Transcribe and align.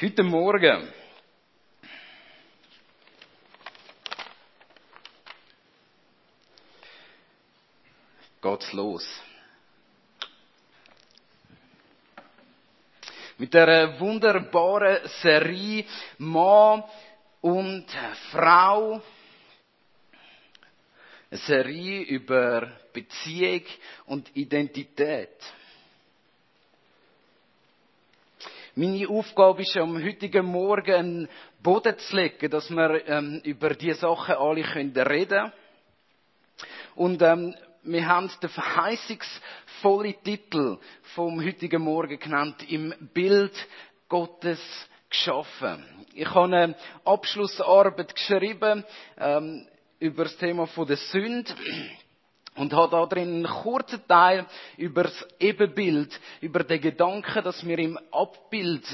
Heute 0.00 0.22
Morgen 0.22 0.92
geht's 8.40 8.72
los. 8.72 9.04
Mit 13.38 13.52
der 13.52 13.98
wunderbaren 13.98 15.00
Serie 15.20 15.84
Mann 16.18 16.84
und 17.40 17.86
Frau. 18.30 19.02
Eine 21.28 21.40
Serie 21.40 22.02
über 22.02 22.70
Beziehung 22.92 23.64
und 24.06 24.36
Identität. 24.36 25.57
Meine 28.78 29.08
Aufgabe 29.08 29.62
ist 29.62 29.76
am 29.76 30.00
heutigen 30.00 30.46
Morgen 30.46 30.94
einen 30.94 31.28
Boden 31.60 31.98
zu 31.98 32.14
legen, 32.14 32.48
dass 32.48 32.70
wir 32.70 33.08
ähm, 33.08 33.40
über 33.42 33.70
diese 33.70 33.98
Sachen 33.98 34.36
alle 34.36 34.62
reden 34.62 34.94
können. 34.94 35.52
Und 36.94 37.20
ähm, 37.20 37.56
wir 37.82 38.06
haben 38.06 38.30
den 38.40 38.48
verheißungsvollen 38.48 40.14
Titel 40.22 40.78
vom 41.16 41.44
heutigen 41.44 41.82
Morgen 41.82 42.20
genannt, 42.20 42.70
im 42.70 42.94
Bild 43.12 43.52
Gottes 44.08 44.60
geschaffen. 45.10 45.84
Ich 46.14 46.32
habe 46.32 46.56
eine 46.56 46.76
Abschlussarbeit 47.04 48.14
geschrieben 48.14 48.84
ähm, 49.18 49.66
über 49.98 50.22
das 50.22 50.36
Thema 50.36 50.68
von 50.68 50.86
der 50.86 50.98
Sünde 50.98 51.52
und 52.58 52.72
habe 52.72 52.90
da 52.90 53.06
drin 53.06 53.28
einen 53.28 53.44
kurzen 53.44 54.06
Teil 54.06 54.46
über 54.76 55.04
das 55.04 55.26
Ebenbild, 55.38 56.18
über 56.40 56.64
den 56.64 56.80
Gedanken, 56.80 57.42
dass 57.44 57.64
wir 57.64 57.78
im 57.78 57.98
Abbild 58.10 58.84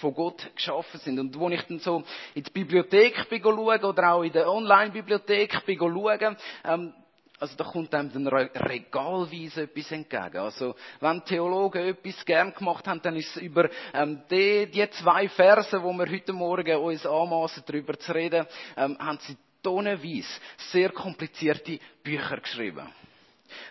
von 0.00 0.14
Gott 0.14 0.50
geschaffen 0.54 1.00
sind. 1.00 1.18
Und 1.18 1.38
wo 1.38 1.48
ich 1.48 1.62
dann 1.62 1.78
so 1.78 2.04
in 2.34 2.44
die 2.44 2.50
Bibliothek 2.50 3.26
schaue, 3.30 3.80
oder 3.80 4.12
auch 4.12 4.22
in 4.22 4.32
der 4.32 4.50
Online-Bibliothek 4.50 5.62
schaue, 5.66 6.36
ähm, 6.64 6.92
also 7.40 7.56
da 7.56 7.64
kommt 7.64 7.94
einem 7.94 8.12
dann 8.12 8.28
regalweise 8.28 9.62
etwas 9.62 9.90
entgegen. 9.90 10.38
Also 10.38 10.76
wenn 11.00 11.24
Theologen 11.24 11.88
etwas 11.88 12.24
gern 12.24 12.54
gemacht 12.54 12.86
haben, 12.86 13.02
dann 13.02 13.16
ist 13.16 13.36
es 13.36 13.42
über 13.42 13.68
ähm, 13.92 14.22
die, 14.30 14.66
die 14.70 14.88
zwei 14.90 15.28
Verse, 15.28 15.82
wo 15.82 15.92
wir 15.92 16.10
heute 16.10 16.32
Morgen 16.32 16.76
uns 16.76 17.04
anmaßen, 17.04 17.64
darüber 17.66 17.98
zu 17.98 18.14
reden, 18.14 18.46
ähm, 18.76 18.96
haben 18.98 19.18
sie 19.22 19.36
tonnenweise 19.62 20.28
sehr 20.70 20.90
komplizierte 20.90 21.80
Bücher 22.02 22.36
geschrieben. 22.36 22.88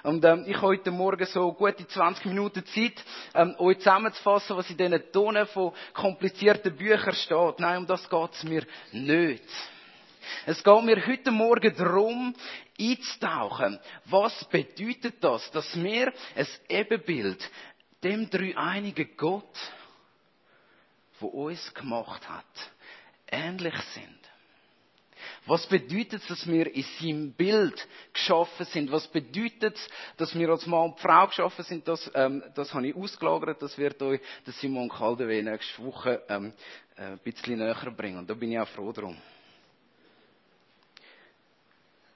Und 0.04 0.24
ähm, 0.26 0.46
ich 0.48 0.56
habe 0.56 0.68
heute 0.68 0.92
Morgen 0.92 1.26
so 1.26 1.52
gute 1.54 1.88
20 1.88 2.26
Minuten 2.26 2.66
Zeit, 2.66 3.04
ähm, 3.34 3.56
euch 3.60 3.80
zusammenzufassen, 3.80 4.58
was 4.58 4.70
in 4.70 4.78
diesen 4.78 5.12
Tonnen 5.12 5.48
von 5.48 5.74
komplizierten 5.94 6.76
Büchern 6.76 7.14
steht. 7.14 7.60
Nein, 7.60 7.78
um 7.80 7.88
das 7.88 8.10
geht 8.10 8.34
es 8.34 8.44
mir 8.44 8.66
nicht. 8.92 9.44
Es 10.46 10.64
geht 10.64 10.84
mir 10.84 11.06
heute 11.06 11.32
Morgen 11.32 11.76
darum, 11.76 12.34
einzutauchen. 12.80 13.80
Was 14.06 14.44
bedeutet 14.46 15.24
das, 15.24 15.50
dass 15.52 15.82
wir 15.82 16.14
ein 16.36 16.48
Ebenbild 16.70 17.50
dem 18.04 18.30
dreieinigen 18.30 19.16
Gott, 19.16 19.58
wo 21.20 21.28
uns 21.28 21.74
gemacht 21.74 22.28
hat, 22.28 22.72
ähnlich 23.32 23.76
sind? 23.94 24.33
Was 25.46 25.68
bedeutet 25.68 26.22
es, 26.22 26.28
dass 26.28 26.48
wir 26.48 26.74
in 26.74 26.86
seinem 27.00 27.34
Bild 27.34 27.88
geschaffen 28.14 28.66
sind? 28.68 28.92
Was 28.92 29.08
bedeutet 29.08 29.76
es, 29.76 29.90
dass 30.16 30.34
wir 30.38 30.50
als 30.50 30.66
Mann 30.66 30.92
und 30.92 31.00
Frau 31.00 31.28
geschaffen 31.28 31.66
sind? 31.66 31.86
Das, 31.86 32.10
ähm, 32.16 32.42
das 32.56 32.74
habe 32.74 32.88
ich 32.88 32.96
ausgelagert. 32.96 33.62
Das 33.62 33.78
wird 33.78 34.02
euch 34.02 34.22
der 34.46 34.54
Simon 34.54 34.88
Caldewe 34.88 35.44
nächste 35.44 35.84
Woche 35.84 36.24
ähm, 36.30 36.54
äh, 36.96 37.02
ein 37.02 37.20
bisschen 37.20 37.60
näher 37.60 37.92
bringen. 37.92 38.20
Und 38.20 38.30
da 38.30 38.34
bin 38.34 38.54
ich 38.54 38.60
auch 38.60 38.68
froh 38.70 38.94
drum. 38.94 39.18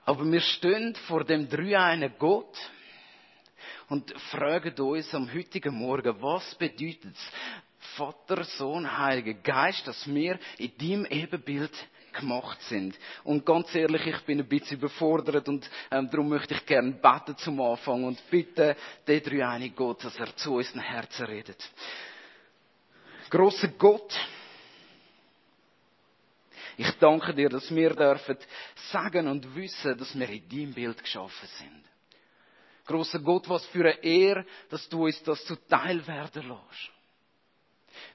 Aber 0.06 0.24
wir 0.24 0.40
stehen 0.40 0.96
vor 1.08 1.26
dem 1.26 1.50
dreieinen 1.50 2.14
Gott 2.18 2.56
und 3.90 4.10
fragen 4.32 4.74
uns 4.80 5.14
am 5.14 5.34
heutigen 5.34 5.76
Morgen, 5.76 6.16
was 6.22 6.56
bedeutet 6.56 7.14
es, 7.14 7.32
Vater, 7.98 8.46
Sohn, 8.46 8.98
Heiliger 8.98 9.34
Geist, 9.34 9.86
dass 9.86 10.08
wir 10.08 10.40
in 10.58 10.78
deinem 10.78 11.06
Ebenbild 11.08 11.74
gemacht 12.20 12.62
sind. 12.64 12.98
Und 13.24 13.46
ganz 13.46 13.74
ehrlich, 13.74 14.06
ich 14.06 14.20
bin 14.22 14.40
ein 14.40 14.48
bisschen 14.48 14.78
überfordert 14.78 15.48
und 15.48 15.70
ähm, 15.92 16.10
darum 16.10 16.30
möchte 16.30 16.54
ich 16.54 16.66
gerne 16.66 16.92
beten 16.92 17.38
zum 17.38 17.60
Anfang 17.62 18.04
und 18.04 18.22
bitte 18.30 18.76
den 19.08 19.24
dreieinigen 19.24 19.76
Gott, 19.76 20.04
dass 20.04 20.18
er 20.18 20.36
zu 20.36 20.56
unseren 20.56 20.82
Herzen 20.82 21.26
redet. 21.26 21.64
Großer 23.30 23.70
Gott, 23.70 24.14
ich 26.78 26.92
danke 27.00 27.34
dir, 27.34 27.50
dass 27.50 27.74
wir 27.74 27.96
dürfen 27.96 28.38
sagen 28.92 29.28
und 29.28 29.56
wissen, 29.56 29.98
dass 29.98 30.18
wir 30.18 30.30
in 30.30 30.48
deinem 30.48 30.74
Bild 30.74 31.02
geschaffen 31.02 31.50
sind. 31.58 31.84
Großer 32.86 33.20
Gott, 33.20 33.50
was 33.50 33.66
für 33.66 33.82
eine 33.82 34.04
Ehre, 34.04 34.46
dass 34.70 34.88
du 34.88 35.06
uns 35.06 35.22
das 35.24 35.44
zuteil 35.46 36.06
werden 36.08 36.48
lässt. 36.48 36.97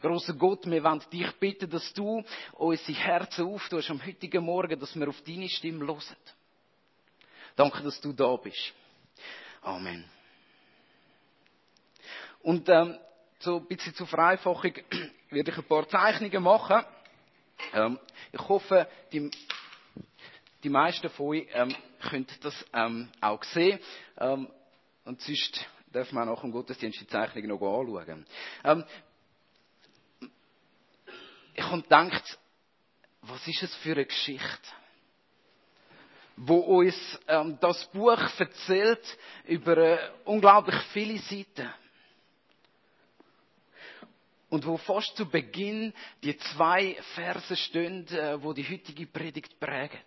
Großer 0.00 0.34
Gott, 0.34 0.66
wir 0.66 0.82
wollen 0.82 1.02
dich 1.12 1.32
bitten, 1.32 1.70
dass 1.70 1.92
du 1.92 2.22
unsere 2.52 2.98
Herzen 2.98 3.46
auftust 3.46 3.90
am 3.90 4.04
heutigen 4.04 4.44
Morgen, 4.44 4.78
dass 4.78 4.94
wir 4.98 5.08
auf 5.08 5.20
deine 5.22 5.48
Stimme 5.48 5.86
hören. 5.86 6.16
Danke, 7.56 7.82
dass 7.82 8.00
du 8.00 8.12
da 8.12 8.34
bist. 8.36 8.72
Amen. 9.62 10.04
Und 12.40 12.68
ähm, 12.68 12.98
so 13.38 13.58
ein 13.58 13.66
bisschen 13.66 13.94
zur 13.94 14.06
Vereinfachung 14.06 14.74
werde 15.30 15.50
ich 15.50 15.56
ein 15.56 15.64
paar 15.64 15.88
Zeichnungen 15.88 16.42
machen. 16.42 16.84
Ähm, 17.72 17.98
ich 18.32 18.48
hoffe, 18.48 18.88
die, 19.12 19.30
die 20.62 20.68
meisten 20.68 21.08
von 21.10 21.28
euch 21.28 21.46
ähm, 21.52 21.74
können 22.00 22.26
das 22.40 22.64
ähm, 22.72 23.08
auch 23.20 23.42
sehen. 23.44 23.78
Ähm, 24.18 24.48
und 25.04 25.20
sonst 25.20 25.66
wir 25.92 26.02
auch 26.02 26.26
nach 26.26 26.40
dem 26.40 26.52
Gottesdienst 26.52 27.00
die 27.00 27.06
Zeichnung 27.06 27.48
noch 27.48 27.80
anschauen. 27.80 28.26
Ähm, 28.64 28.84
ich 31.54 31.62
habe 31.62 31.82
gedacht, 31.82 32.38
was 33.22 33.46
ist 33.46 33.62
es 33.62 33.74
für 33.76 33.92
eine 33.92 34.06
Geschichte? 34.06 34.68
wo 36.36 36.56
uns 36.56 36.96
ähm, 37.28 37.58
das 37.60 37.84
Buch 37.92 38.18
erzählt 38.38 39.18
über 39.44 39.76
äh, 39.76 40.10
unglaublich 40.24 40.80
viele 40.92 41.18
Seiten 41.18 41.72
und 44.48 44.66
wo 44.66 44.76
fast 44.76 45.16
zu 45.16 45.26
Beginn 45.26 45.92
die 46.22 46.36
zwei 46.36 46.96
Verse 47.14 47.56
stehen, 47.56 48.06
äh, 48.08 48.42
wo 48.42 48.52
die 48.52 48.68
heutige 48.68 49.06
Predigt 49.06 49.58
prägen. 49.60 50.00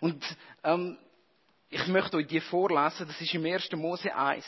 Und 0.00 0.24
ähm, 0.64 0.98
ich 1.68 1.86
möchte 1.86 2.16
euch 2.16 2.26
die 2.26 2.40
vorlesen, 2.40 3.06
das 3.06 3.20
ist 3.20 3.34
im 3.34 3.44
1. 3.44 3.70
Mose 3.72 4.14
1. 4.14 4.44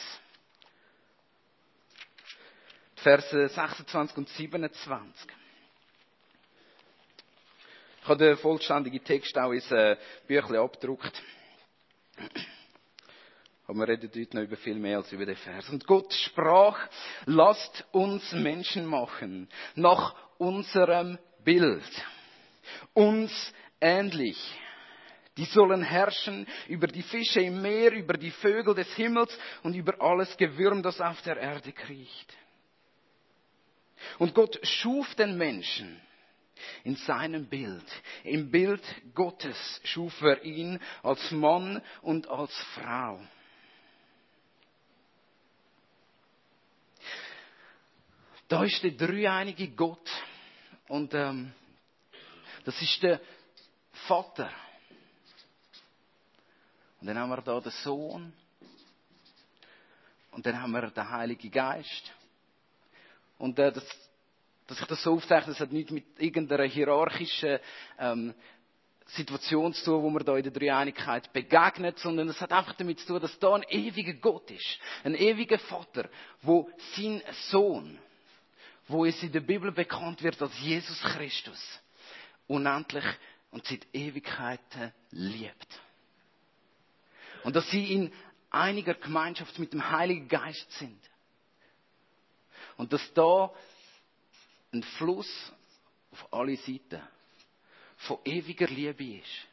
Verse 3.04 3.48
26 3.48 4.16
und 4.16 4.28
27. 4.30 5.30
Ich 8.00 8.08
habe 8.08 8.24
den 8.24 8.36
vollständigen 8.38 9.04
Text 9.04 9.36
auch 9.36 9.52
ins 9.52 9.70
äh, 9.70 9.96
Büchle 10.26 10.58
abgedruckt. 10.58 11.22
Aber 13.66 13.78
wir 13.80 13.88
reden 13.88 14.10
heute 14.14 14.36
noch 14.36 14.42
über 14.44 14.56
viel 14.56 14.76
mehr 14.76 14.98
als 14.98 15.12
über 15.12 15.26
den 15.26 15.36
Vers. 15.36 15.68
Und 15.68 15.86
Gott 15.86 16.14
sprach, 16.14 16.78
lasst 17.26 17.84
uns 17.92 18.32
Menschen 18.32 18.86
machen, 18.86 19.50
nach 19.74 20.14
unserem 20.38 21.18
Bild, 21.44 21.84
uns 22.94 23.52
ähnlich. 23.82 24.38
Die 25.36 25.44
sollen 25.44 25.82
herrschen 25.82 26.46
über 26.68 26.86
die 26.86 27.02
Fische 27.02 27.40
im 27.40 27.60
Meer, 27.60 27.92
über 27.92 28.14
die 28.14 28.30
Vögel 28.30 28.74
des 28.74 28.94
Himmels 28.94 29.36
und 29.62 29.74
über 29.74 30.00
alles 30.00 30.34
Gewürm, 30.38 30.82
das 30.82 31.02
auf 31.02 31.20
der 31.22 31.36
Erde 31.36 31.72
kriecht. 31.72 32.34
Und 34.18 34.34
Gott 34.34 34.58
schuf 34.62 35.14
den 35.14 35.36
Menschen 35.36 36.00
in 36.84 36.96
seinem 36.96 37.46
Bild. 37.46 37.84
Im 38.22 38.50
Bild 38.50 38.82
Gottes 39.14 39.80
schuf 39.84 40.20
er 40.22 40.42
ihn 40.44 40.80
als 41.02 41.30
Mann 41.30 41.82
und 42.02 42.28
als 42.28 42.54
Frau. 42.74 43.20
Da 48.48 48.64
ist 48.64 48.82
der 48.82 48.92
dreieinige 48.92 49.68
Gott. 49.68 50.10
Und 50.88 51.14
ähm, 51.14 51.52
das 52.64 52.80
ist 52.80 53.02
der 53.02 53.20
Vater. 54.06 54.50
Und 57.00 57.06
dann 57.06 57.18
haben 57.18 57.30
wir 57.30 57.42
da 57.42 57.60
den 57.60 57.72
Sohn. 57.72 58.32
Und 60.30 60.46
dann 60.46 60.60
haben 60.60 60.72
wir 60.72 60.90
den 60.90 61.10
Heiligen 61.10 61.50
Geist. 61.50 62.12
Und 63.44 63.58
äh, 63.58 63.70
das, 63.70 63.84
dass 64.66 64.80
ich 64.80 64.86
das 64.86 65.02
so 65.02 65.12
aufzeichne, 65.12 65.52
das 65.52 65.60
hat 65.60 65.70
nichts 65.70 65.90
mit 65.92 66.06
irgendeiner 66.18 66.64
hierarchischen 66.64 67.58
ähm, 67.98 68.34
Situation 69.04 69.74
zu 69.74 69.84
tun, 69.84 70.02
wo 70.02 70.08
man 70.08 70.24
da 70.24 70.34
in 70.38 70.44
der 70.44 70.52
Dreieinigkeit 70.52 71.30
begegnet, 71.34 71.98
sondern 71.98 72.30
es 72.30 72.40
hat 72.40 72.52
einfach 72.52 72.72
damit 72.72 73.00
zu 73.00 73.06
tun, 73.06 73.20
dass 73.20 73.38
da 73.38 73.54
ein 73.54 73.64
ewiger 73.68 74.14
Gott 74.14 74.50
ist. 74.50 74.78
Ein 75.04 75.14
ewiger 75.14 75.58
Vater, 75.58 76.08
wo 76.40 76.70
sein 76.96 77.22
Sohn 77.50 77.98
wo 78.86 79.04
es 79.04 79.22
in 79.22 79.32
der 79.32 79.40
Bibel 79.40 79.72
bekannt 79.72 80.22
wird 80.22 80.40
als 80.42 80.58
Jesus 80.60 81.00
Christus, 81.00 81.80
unendlich 82.46 83.04
und 83.50 83.64
seit 83.66 83.86
Ewigkeiten 83.94 84.92
liebt. 85.10 85.80
Und 87.44 87.56
dass 87.56 87.70
sie 87.70 87.92
in 87.92 88.12
einiger 88.50 88.94
Gemeinschaft 88.94 89.58
mit 89.58 89.72
dem 89.72 89.90
Heiligen 89.90 90.28
Geist 90.28 90.70
sind. 90.72 91.00
Und 92.76 92.92
dass 92.92 93.12
da 93.14 93.52
ein 94.72 94.82
Fluss 94.82 95.52
auf 96.10 96.32
alle 96.32 96.56
Seiten 96.56 97.00
von 97.96 98.18
ewiger 98.24 98.66
Liebe 98.66 99.18
ist. 99.18 99.46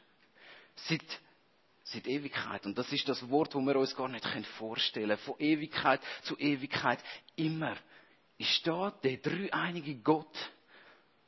Seit, 0.76 1.20
seit 1.84 2.08
Ewigkeit. 2.08 2.66
Und 2.66 2.78
das 2.78 2.92
ist 2.92 3.08
das 3.08 3.30
Wort, 3.30 3.54
wo 3.56 3.62
wir 3.62 3.76
uns 3.76 3.96
gar 3.96 4.08
nicht 4.08 4.26
vorstellen 4.58 5.10
können. 5.10 5.20
Von 5.20 5.36
Ewigkeit 5.40 6.02
zu 6.24 6.38
Ewigkeit 6.38 7.00
immer 7.36 7.76
ist 8.38 8.66
da 8.66 8.92
der 9.04 9.18
dreieinige 9.18 9.96
Gott, 9.96 10.36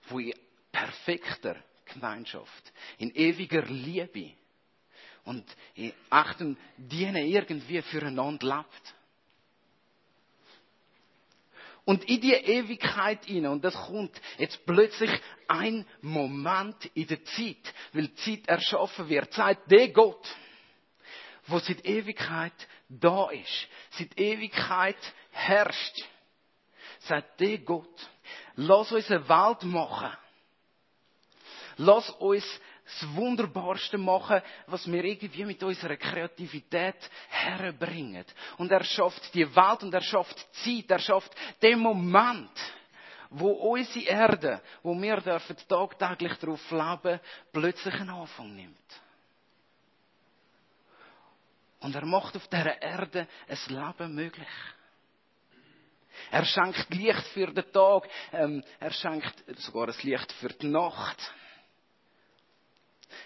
wo 0.09 0.19
in 0.19 0.33
perfekter 0.71 1.55
Gemeinschaft, 1.85 2.73
in 2.97 3.13
ewiger 3.15 3.61
Liebe 3.63 4.31
und 5.25 5.45
in 5.75 5.93
echtem 6.09 6.57
Dienen 6.77 7.27
irgendwie 7.27 7.81
füreinander 7.83 8.57
lebt. 8.57 8.95
Und 11.85 12.05
in 12.05 12.21
die 12.21 12.33
Ewigkeit 12.33 13.25
hinein, 13.25 13.51
und 13.51 13.63
das 13.63 13.73
kommt 13.73 14.19
jetzt 14.37 14.65
plötzlich 14.65 15.11
ein 15.47 15.85
Moment 16.01 16.85
in 16.93 17.07
der 17.07 17.23
Zeit, 17.25 17.73
weil 17.91 18.07
die 18.07 18.15
Zeit 18.15 18.47
erschaffen 18.47 19.09
wird, 19.09 19.33
sagt 19.33 19.69
der 19.69 19.89
Gott, 19.89 20.25
wo 21.47 21.59
seit 21.59 21.85
Ewigkeit 21.85 22.53
da 22.87 23.29
ist, 23.31 23.67
seit 23.91 24.17
Ewigkeit 24.17 24.97
herrscht, 25.31 26.05
sagt 26.99 27.41
der 27.41 27.57
Gott, 27.57 28.09
lass 28.55 28.91
uns 28.93 29.11
eine 29.11 29.27
Welt 29.27 29.63
machen. 29.63 30.11
Lass 31.77 32.09
uns 32.11 32.45
das 32.85 33.15
Wunderbarste 33.15 33.97
machen, 33.97 34.41
was 34.67 34.91
wir 34.91 35.03
irgendwie 35.03 35.45
mit 35.45 35.63
unserer 35.63 35.95
Kreativität 35.95 36.97
herbringen. 37.29 38.25
Und 38.57 38.71
er 38.71 38.83
schafft 38.83 39.33
die 39.33 39.55
Welt 39.55 39.83
und 39.83 39.93
er 39.93 40.01
schafft 40.01 40.37
Zeit, 40.63 40.91
er 40.91 40.99
schafft 40.99 41.33
den 41.61 41.79
Moment, 41.79 42.51
wo 43.29 43.49
unsere 43.49 44.05
Erde, 44.05 44.61
wo 44.83 44.93
wir 45.01 45.21
dürfen 45.21 45.57
tagtäglich 45.67 46.33
darauf 46.37 46.71
leben, 46.71 47.19
plötzlich 47.51 47.95
einen 47.95 48.09
Anfang 48.09 48.53
nimmt. 48.55 48.77
Und 51.79 51.95
er 51.95 52.05
macht 52.05 52.35
auf 52.35 52.47
dieser 52.47 52.81
Erde 52.81 53.27
ein 53.47 53.57
Leben 53.67 54.15
möglich. 54.15 54.47
Er 56.31 56.45
schenkt 56.45 56.93
Licht 56.93 57.27
für 57.33 57.47
den 57.47 57.71
Tag, 57.71 58.07
ähm, 58.31 58.63
er 58.79 58.91
schenkt 58.91 59.43
sogar 59.59 59.87
ein 59.87 59.95
Licht 60.03 60.31
für 60.33 60.49
die 60.49 60.67
Nacht. 60.67 61.33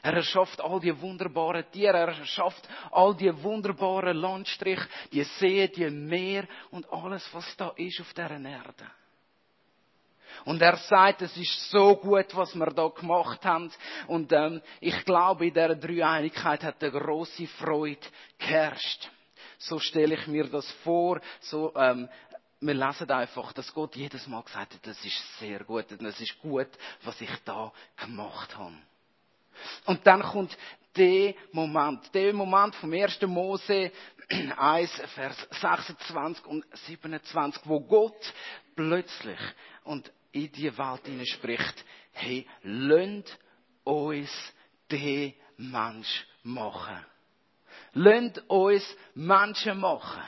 Er 0.01 0.13
erschafft 0.13 0.62
all 0.62 0.80
die 0.80 1.00
wunderbaren 1.01 1.66
Tiere, 1.72 1.98
er 1.98 2.07
erschafft 2.10 2.68
all 2.92 3.16
die 3.16 3.31
wunderbaren 3.44 4.18
Landstriche, 4.18 4.88
die 5.12 5.24
Seen, 5.24 5.72
die 5.75 5.89
Meer 5.89 6.48
und 6.72 6.92
alles, 6.92 7.28
was 7.34 7.56
da 7.57 7.74
ist 7.75 8.00
auf 8.01 8.13
dieser 8.13 8.31
Erde. 8.31 8.92
Und 10.45 10.62
er 10.62 10.78
sagt, 10.78 11.24
es 11.24 11.36
ist 11.36 11.72
so 11.72 11.95
gut, 11.95 12.36
was 12.36 12.56
wir 12.56 12.68
da 12.68 12.88
gemacht 12.88 13.44
haben. 13.44 13.72
Und 14.07 14.31
ähm, 14.31 14.62
ich 14.80 15.04
glaube, 15.04 15.48
in 15.48 15.54
dieser 15.54 15.75
Dreieinigkeit 15.75 16.63
hat 16.63 16.81
eine 16.81 16.92
große 16.92 17.48
Freude 17.48 18.07
geherrscht. 18.38 19.10
So 19.57 19.80
stelle 19.80 20.16
ich 20.16 20.28
mir 20.28 20.45
das 20.45 20.69
vor. 20.83 21.19
So, 21.42 21.74
ähm, 21.75 22.07
wir 22.60 22.74
lesen 22.74 23.10
einfach, 23.12 23.54
dass 23.54 23.74
Gott 23.74 23.95
jedes 23.95 24.28
Mal 24.28 24.42
gesagt 24.42 24.74
hat, 24.74 24.88
das 24.88 25.04
ist 25.04 25.40
sehr 25.40 25.63
gut 25.63 25.92
und 25.92 26.06
es 26.06 26.19
ist 26.19 26.40
gut, 26.40 26.69
was 27.04 27.19
ich 27.22 27.30
da 27.45 27.72
gemacht 27.95 28.57
habe. 28.57 28.75
Und 29.86 30.06
dann 30.06 30.21
kommt 30.21 30.57
der 30.95 31.36
Moment, 31.51 32.13
der 32.13 32.33
Moment 32.33 32.75
vom 32.75 32.92
1. 32.94 33.21
Mose 33.24 33.92
1, 34.57 34.92
Vers 35.15 35.48
26 35.62 36.45
und 36.45 36.65
27, 36.88 37.62
wo 37.65 37.80
Gott 37.81 38.33
plötzlich 38.75 39.39
und 39.83 40.12
in 40.31 40.51
die 40.51 40.77
Welt 40.77 41.27
spricht, 41.27 41.86
hey, 42.12 42.45
lönnt 42.63 43.38
uns 43.83 44.30
den 44.92 45.33
Mensch 45.57 46.25
machen. 46.44 47.06
Lönnt 47.94 48.44
uns 48.50 48.83
Menschen 49.15 49.80
machen. 49.80 50.21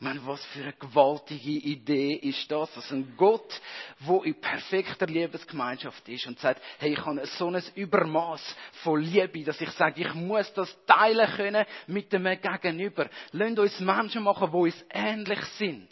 Man, 0.00 0.24
was 0.24 0.44
für 0.46 0.62
eine 0.62 0.72
gewaltige 0.74 1.50
Idee 1.50 2.14
ist 2.14 2.48
das, 2.52 2.72
dass 2.74 2.92
ein 2.92 3.14
Gott, 3.16 3.60
wo 3.98 4.22
in 4.22 4.40
perfekter 4.40 5.06
Liebesgemeinschaft 5.06 6.08
ist 6.08 6.24
und 6.28 6.38
sagt, 6.38 6.62
hey, 6.78 6.92
ich 6.92 7.04
habe 7.04 7.26
so 7.26 7.48
ein 7.48 7.60
Übermaß 7.74 8.56
von 8.84 9.02
Liebe, 9.02 9.42
dass 9.42 9.60
ich 9.60 9.70
sage, 9.70 10.02
ich 10.02 10.14
muss 10.14 10.52
das 10.54 10.72
teilen 10.86 11.28
können 11.34 11.66
mit 11.88 12.12
dem 12.12 12.24
Gegenüber. 12.24 13.10
Lasst 13.32 13.58
uns 13.58 13.80
Menschen 13.80 14.22
machen, 14.22 14.52
wo 14.52 14.64
uns 14.64 14.84
ähnlich 14.90 15.42
sind. 15.58 15.88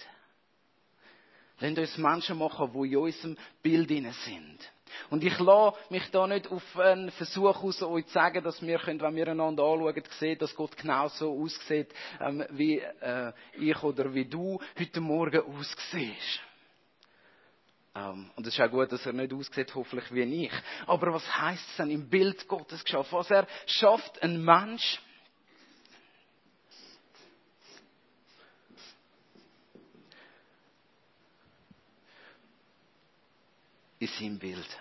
Lasst 1.58 1.78
uns 1.78 1.98
Menschen 1.98 2.38
machen, 2.38 2.70
die 2.72 2.92
in 2.92 2.96
unserem 2.98 3.36
Bild 3.60 3.88
sind. 3.88 4.75
Und 5.10 5.24
ich 5.24 5.38
lasse 5.38 5.76
mich 5.90 6.10
da 6.10 6.26
nicht 6.26 6.50
auf 6.50 6.78
einen 6.78 7.10
Versuch 7.12 7.62
aus, 7.62 7.82
euch 7.82 8.06
zu 8.06 8.12
sagen, 8.12 8.42
dass 8.42 8.60
wir, 8.62 8.78
können, 8.78 9.00
wenn 9.00 9.16
wir 9.16 9.28
einander 9.28 9.64
anschauen, 9.64 10.02
sehen, 10.18 10.38
dass 10.38 10.54
Gott 10.54 10.76
genau 10.76 11.08
so 11.08 11.42
aussieht, 11.42 11.92
ähm, 12.20 12.44
wie 12.50 12.78
äh, 12.78 13.32
ich 13.58 13.82
oder 13.82 14.12
wie 14.12 14.24
du 14.24 14.60
heute 14.78 15.00
Morgen 15.00 15.42
aussiehst. 15.42 16.40
Ähm, 17.94 18.30
und 18.36 18.46
es 18.46 18.54
ist 18.54 18.60
auch 18.60 18.70
gut, 18.70 18.92
dass 18.92 19.06
er 19.06 19.12
nicht 19.12 19.32
aussieht, 19.32 19.74
hoffentlich 19.74 20.12
wie 20.12 20.46
ich. 20.46 20.52
Aber 20.86 21.14
was 21.14 21.40
heißt 21.40 21.70
es 21.70 21.76
denn 21.76 21.90
im 21.90 22.08
Bild 22.08 22.46
Gottes 22.46 22.84
geschaffen? 22.84 23.18
Was 23.18 23.30
er 23.30 23.46
schafft, 23.66 24.22
ein 24.22 24.44
Mensch, 24.44 25.00
in 33.98 34.08
seinem 34.08 34.38
Bild. 34.38 34.81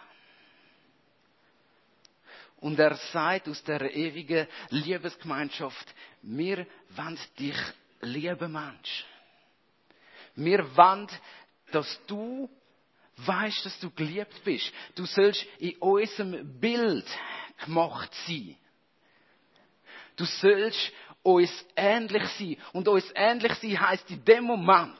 Und 2.57 2.79
er 2.79 2.95
sagt 2.95 3.47
aus 3.47 3.63
der 3.63 3.93
ewigen 3.95 4.47
Liebesgemeinschaft, 4.69 5.93
wir 6.21 6.65
wollen 6.95 7.19
dich 7.37 7.57
lieben 8.01 8.51
Mensch. 8.51 9.05
Wir 10.35 10.75
wollen, 10.75 11.07
dass 11.71 11.99
du 12.07 12.49
weißt, 13.17 13.65
dass 13.65 13.79
du 13.79 13.91
geliebt 13.91 14.43
bist. 14.43 14.71
Du 14.95 15.05
sollst 15.05 15.45
in 15.59 15.75
unserem 15.77 16.59
Bild 16.59 17.05
gemacht 17.63 18.11
sein. 18.25 18.57
Du 20.15 20.25
sollst 20.25 20.91
uns 21.23 21.65
ähnlich 21.75 22.27
sein. 22.37 22.57
Und 22.73 22.87
uns 22.87 23.11
ähnlich 23.15 23.53
sein 23.55 23.79
heißt 23.79 24.09
in 24.11 24.23
dem 24.25 24.43
Moment, 24.43 24.99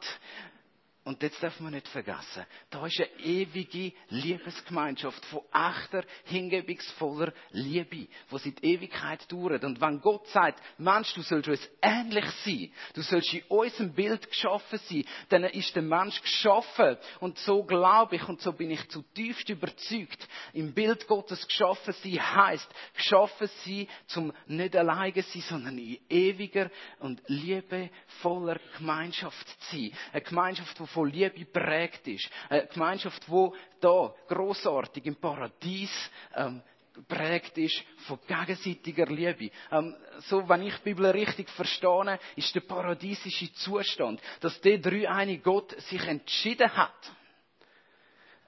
und 1.05 1.21
jetzt 1.21 1.41
darf 1.43 1.59
man 1.59 1.71
nicht 1.71 1.87
vergessen, 1.87 2.47
da 2.71 2.83
ist 2.87 2.99
eine 2.99 3.23
ewige 3.23 3.93
Liebesgemeinschaft 4.09 5.23
von 5.25 5.41
echter, 5.53 6.03
hingebungsvoller 6.23 7.31
Liebe, 7.51 8.07
wo 8.29 8.39
seit 8.39 8.63
Ewigkeit 8.63 9.31
dauert. 9.31 9.63
Und 9.63 9.79
wenn 9.79 10.01
Gott 10.01 10.27
sagt, 10.29 10.59
Mensch, 10.79 11.13
du 11.13 11.21
sollst 11.21 11.47
uns 11.47 11.69
ähnlich 11.79 12.25
sein, 12.43 12.71
du 12.95 13.03
sollst 13.03 13.31
in 13.35 13.43
unserem 13.49 13.93
Bild 13.93 14.27
geschaffen 14.27 14.79
sein, 14.79 15.05
dann 15.29 15.43
ist 15.43 15.75
der 15.75 15.83
Mensch 15.83 16.19
geschaffen. 16.23 16.97
Und 17.19 17.37
so 17.37 17.63
glaube 17.63 18.15
ich 18.15 18.27
und 18.27 18.41
so 18.41 18.51
bin 18.51 18.71
ich 18.71 18.89
zutiefst 18.89 19.47
überzeugt, 19.47 20.27
im 20.53 20.73
Bild 20.73 21.07
Gottes 21.07 21.47
geschaffen 21.47 21.93
sein 22.01 22.35
heißt, 22.35 22.67
geschaffen 22.95 23.47
sein 23.63 23.87
zum 24.07 24.33
nicht 24.47 24.75
alleine 24.75 25.21
sein, 25.21 25.43
sondern 25.43 25.77
in 25.77 25.99
ewiger 26.09 26.71
und 26.97 27.21
liebevoller 27.27 28.59
Gemeinschaft 28.79 29.47
zu 29.69 29.75
sein. 29.75 29.91
Eine 30.11 30.21
Gemeinschaft, 30.23 30.79
die 30.79 30.94
von 30.95 31.11
Liebe 31.11 31.45
prägt 31.45 32.07
ist. 32.07 32.29
Eine 32.49 32.67
Gemeinschaft, 32.67 33.29
wo 33.29 33.53
da 33.81 34.15
großartig 34.29 35.05
im 35.05 35.17
Paradies 35.17 35.91
ähm, 36.33 36.63
prägt 37.09 37.57
ist 37.57 37.83
von 38.07 38.19
gegenseitiger 38.25 39.07
Liebe. 39.07 39.51
Ähm, 39.71 39.93
so, 40.29 40.47
wenn 40.47 40.61
ich 40.61 40.75
die 40.77 40.83
Bibel 40.83 41.07
richtig 41.07 41.49
verstehe, 41.49 42.17
ist 42.37 42.55
der 42.55 42.61
paradiesische 42.61 43.51
Zustand, 43.53 44.21
dass 44.39 44.61
der 44.61 44.77
dreieinige 44.77 45.43
Gott 45.43 45.71
sich 45.81 46.01
entschieden 46.07 46.73
hat, 46.73 47.11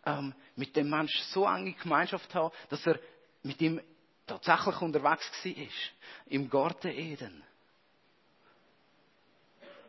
ähm, 0.05 0.33
mit 0.55 0.73
dem 0.75 0.89
Mensch 0.89 1.19
so 1.33 1.45
enge 1.45 1.73
Gemeinschaft 1.73 2.31
zu 2.31 2.39
haben, 2.39 2.55
dass 2.69 2.87
er 2.87 2.97
mit 3.43 3.61
ihm 3.61 3.81
tatsächlich 4.25 4.81
unterwegs 4.81 5.29
war. 5.43 5.53
Im 6.27 6.49
Garten 6.49 6.91
Eden. 6.91 7.43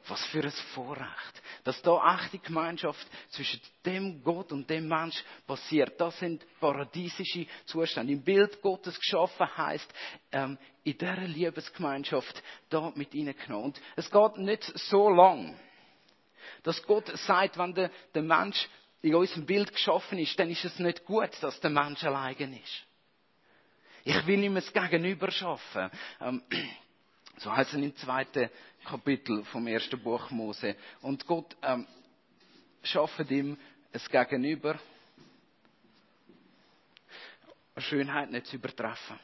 Was 0.08 0.24
für 0.26 0.42
ein 0.42 0.50
Vorrecht, 0.74 1.42
dass 1.64 1.80
da 1.82 2.16
echte 2.16 2.38
Gemeinschaft 2.38 3.06
zwischen 3.30 3.60
dem 3.84 4.22
Gott 4.22 4.52
und 4.52 4.68
dem 4.68 4.88
Mensch 4.88 5.22
passiert. 5.46 6.00
Das 6.00 6.18
sind 6.18 6.44
paradiesische 6.60 7.46
Zustände. 7.66 8.12
Im 8.12 8.22
Bild 8.22 8.60
Gottes 8.62 8.98
geschaffen 8.98 9.56
heißt, 9.56 9.94
ähm, 10.32 10.58
in 10.84 10.96
dieser 10.96 11.20
Liebesgemeinschaft 11.20 12.42
da 12.70 12.92
mit 12.94 13.14
ihnen 13.14 13.36
genommen. 13.36 13.64
Und 13.66 13.80
es 13.96 14.10
geht 14.10 14.38
nicht 14.38 14.64
so 14.88 15.10
lang, 15.10 15.58
Dass 16.62 16.82
Gott 16.82 17.06
sagt, 17.18 17.58
wenn 17.58 17.74
der, 17.74 17.90
der 18.14 18.22
Mensch 18.22 18.68
in 19.02 19.14
unserem 19.14 19.46
Bild 19.46 19.72
geschaffen 19.72 20.18
ist, 20.18 20.38
dann 20.38 20.50
ist 20.50 20.64
es 20.64 20.78
nicht 20.78 21.04
gut, 21.04 21.30
dass 21.40 21.60
der 21.60 21.70
Mensch 21.70 22.02
allein 22.04 22.52
ist. 22.54 22.84
Ich 24.04 24.26
will 24.26 24.42
ihm 24.42 24.54
das 24.54 24.72
Gegenüber 24.72 25.30
schaffen. 25.30 25.90
Ähm, 26.20 26.42
so 27.40 27.54
heißt 27.54 27.74
es 27.74 27.80
im 27.80 27.96
zweiten 27.96 28.50
Kapitel 28.84 29.44
vom 29.44 29.66
ersten 29.66 30.00
Buch 30.00 30.30
Mose. 30.30 30.76
Und 31.02 31.26
Gott 31.26 31.56
ähm, 31.62 31.86
schafft 32.82 33.30
ihm 33.30 33.56
ein 33.92 34.00
Gegenüber, 34.10 34.78
Schönheit 37.78 38.30
nicht 38.30 38.46
zu 38.46 38.56
übertreffen. 38.56 39.18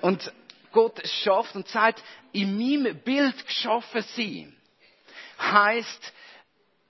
Und 0.00 0.32
Gott 0.72 1.06
schafft 1.06 1.54
und 1.54 1.68
sagt, 1.68 2.02
in 2.32 2.56
meinem 2.56 2.98
Bild 2.98 3.46
geschaffen 3.46 4.02
sein, 4.16 4.56
heißt 5.38 6.12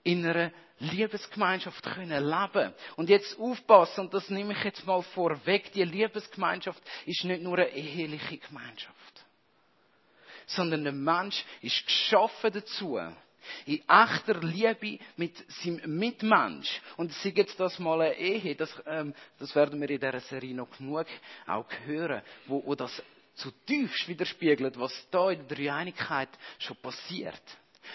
in 0.03 0.25
einer 0.25 0.51
Liebesgemeinschaft 0.83 1.83
können 1.83 2.23
leben. 2.23 2.73
Und 2.95 3.09
jetzt 3.09 3.39
aufpassen, 3.39 4.01
und 4.01 4.13
das 4.13 4.29
nehme 4.29 4.53
ich 4.53 4.63
jetzt 4.63 4.85
mal 4.85 5.01
vorweg, 5.01 5.71
die 5.73 5.83
Liebesgemeinschaft 5.83 6.81
ist 7.05 7.23
nicht 7.23 7.41
nur 7.41 7.57
eine 7.57 7.69
eheliche 7.69 8.37
Gemeinschaft, 8.37 9.25
sondern 10.45 10.85
ein 10.85 11.03
Mensch 11.03 11.43
ist 11.61 11.85
geschaffen 11.85 12.51
dazu, 12.51 12.99
in 13.65 13.81
echter 13.87 14.39
Liebe 14.41 15.03
mit 15.17 15.35
seinem 15.61 15.97
Mitmensch. 15.97 16.81
Und 16.97 17.11
ist 17.11 17.23
jetzt 17.25 17.59
das 17.59 17.79
mal 17.79 18.01
eine 18.01 18.15
Ehe, 18.15 18.55
das, 18.55 18.73
ähm, 18.85 19.13
das 19.39 19.53
werden 19.55 19.79
wir 19.79 19.89
in 19.89 19.99
dieser 19.99 20.19
Serie 20.21 20.55
noch 20.55 20.77
genug 20.77 21.07
auch 21.45 21.65
hören, 21.85 22.21
wo, 22.47 22.63
wo 22.65 22.75
das 22.75 23.01
zutiefst 23.35 24.07
widerspiegelt, 24.07 24.79
was 24.79 24.93
da 25.11 25.31
in 25.31 25.47
der 25.47 25.57
Dreieinigkeit 25.57 26.29
schon 26.59 26.77
passiert. 26.77 27.41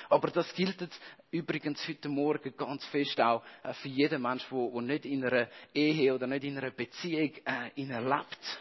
Aber 0.09 0.30
das 0.30 0.52
gilt 0.54 0.88
übrigens 1.30 1.87
heute 1.87 2.09
Morgen 2.09 2.54
ganz 2.57 2.85
fest 2.87 3.21
auch 3.21 3.42
äh, 3.62 3.73
für 3.75 3.88
jeden 3.88 4.23
Mensch, 4.23 4.45
der 4.50 4.83
nicht 4.83 5.04
in 5.04 5.25
einer 5.25 5.49
Ehe 5.75 6.14
oder 6.14 6.26
nicht 6.26 6.45
in 6.45 6.59
einer 6.59 6.71
Beziehung 6.71 7.33
äh, 7.45 7.71
lebt. 7.76 8.61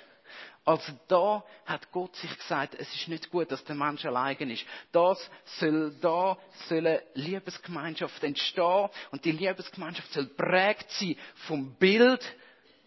Also 0.67 0.91
da 1.07 1.45
hat 1.65 1.89
Gott 1.93 2.13
sich 2.17 2.37
gesagt, 2.37 2.75
es 2.75 2.93
ist 2.93 3.07
nicht 3.07 3.31
gut, 3.31 3.49
dass 3.49 3.63
der 3.63 3.75
Mensch 3.75 4.03
allein 4.05 4.49
ist. 4.49 4.65
Das 4.91 5.17
soll, 5.45 5.95
da 6.01 6.37
soll 6.67 6.79
eine 6.79 7.03
Liebesgemeinschaft 7.13 8.21
entstehen 8.21 8.89
und 9.11 9.23
die 9.23 9.31
Liebesgemeinschaft 9.31 10.11
soll 10.11 10.25
prägt 10.25 10.91
sein 10.91 11.15
vom 11.47 11.73
Bild, 11.75 12.21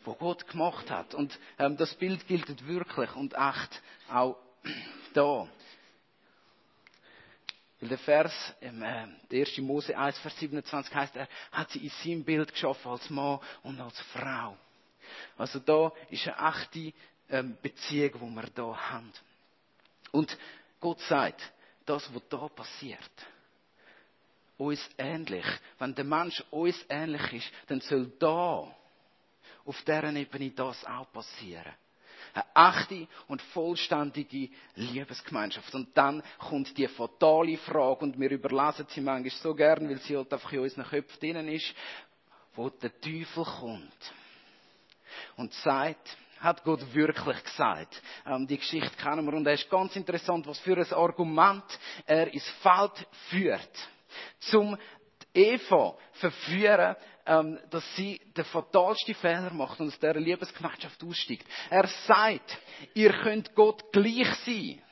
wo 0.05 0.13
Gott 0.13 0.47
gemacht 0.47 0.91
hat. 0.91 1.15
Und 1.15 1.39
ähm, 1.59 1.79
das 1.79 1.95
Bild 1.95 2.29
gilt 2.29 2.67
wirklich 2.69 3.17
und 3.17 3.33
echt 3.33 3.83
auch 4.13 4.37
da. 5.15 5.49
Weil 7.81 7.89
der 7.89 7.99
Vers, 7.99 8.55
ähm, 8.61 8.83
äh, 8.83 9.07
der 9.31 9.47
1. 9.47 9.59
Mose 9.59 9.97
1, 9.97 10.19
Vers 10.19 10.39
27 10.39 10.95
heißt, 10.95 11.17
er 11.17 11.29
hat 11.53 11.71
sie 11.71 11.79
in 11.85 11.91
seinem 11.91 12.25
Bild 12.25 12.53
geschaffen 12.53 12.91
als 12.91 13.09
Mann 13.09 13.41
und 13.63 13.81
als 13.81 13.99
Frau. 14.13 14.57
Also 15.37 15.59
da 15.59 15.93
ist 16.11 16.29
eine 16.29 16.51
echte 16.51 16.93
ähm, 17.31 17.57
Beziehung, 17.63 18.13
die 18.13 18.37
wir 18.37 18.51
da 18.55 18.77
haben. 18.77 19.13
Und 20.13 20.37
Gott 20.79 21.01
sagt, 21.01 21.41
das, 21.87 22.13
was 22.15 22.23
da 22.29 22.49
passiert, 22.49 23.11
uns 24.59 24.87
ähnlich. 24.99 25.47
Wenn 25.79 25.95
der 25.95 26.05
Mensch 26.05 26.45
uns 26.51 26.77
ähnlich 26.89 27.33
ist, 27.33 27.53
dann 27.69 27.81
soll 27.81 28.13
da 28.19 28.75
auf 29.65 29.83
deren 29.83 30.17
Ebene 30.17 30.51
das 30.51 30.85
auch 30.85 31.11
passieren. 31.13 31.73
Eine 32.35 32.71
echte 32.79 33.09
und 33.29 33.43
vollständige 33.43 34.51
Liebesgemeinschaft. 34.77 35.75
Und 35.75 35.97
dann 35.97 36.23
kommt 36.39 36.77
die 36.77 36.89
fatale 36.89 37.57
Frage, 37.59 38.05
und 38.05 38.19
wir 38.19 38.31
überlassen 38.31 38.87
sie 38.89 39.01
manchmal 39.01 39.31
so 39.31 39.55
gern, 39.55 39.89
weil 39.89 39.99
sie 39.99 40.17
halt 40.17 40.33
einfach 40.33 40.53
in 40.53 40.61
unseren 40.61 40.85
Köpfen 40.85 41.21
drinnen 41.21 41.49
ist, 41.49 41.75
wo 42.55 42.69
der 42.69 42.99
Teufel 43.01 43.45
kommt 43.45 44.13
und 45.37 45.53
sagt, 45.55 46.17
hat 46.41 46.65
Gott 46.65 46.95
wirklich 46.95 47.43
gesagt. 47.45 48.03
Ähm, 48.27 48.47
die 48.47 48.57
Geschichte 48.59 48.97
kennen 48.97 49.27
wir 49.27 49.35
und 49.35 49.47
es 49.47 49.63
ist 49.63 49.71
ganz 49.71 49.95
interessant, 49.97 50.47
was 50.47 50.59
für 50.59 50.77
ein 50.77 50.93
Argument 50.93 51.65
er 52.07 52.33
ins 52.33 52.49
Feld 52.63 53.07
führt, 53.29 53.89
zum 54.41 54.77
Eva 55.35 55.97
verführen, 56.13 56.97
ähm, 57.27 57.59
dass 57.71 57.85
sie 57.97 58.21
den 58.37 58.45
fatalsten 58.45 59.15
Fehler 59.15 59.53
macht 59.53 59.81
und 59.81 59.89
aus 59.89 59.99
dieser 59.99 60.15
Liebesgemeinschaft 60.15 61.03
aussteigt. 61.03 61.47
Er 61.69 61.87
sagt, 62.07 62.59
ihr 62.95 63.12
könnt 63.12 63.55
Gott 63.55 63.93
gleich 63.93 64.33
sein. 64.47 64.83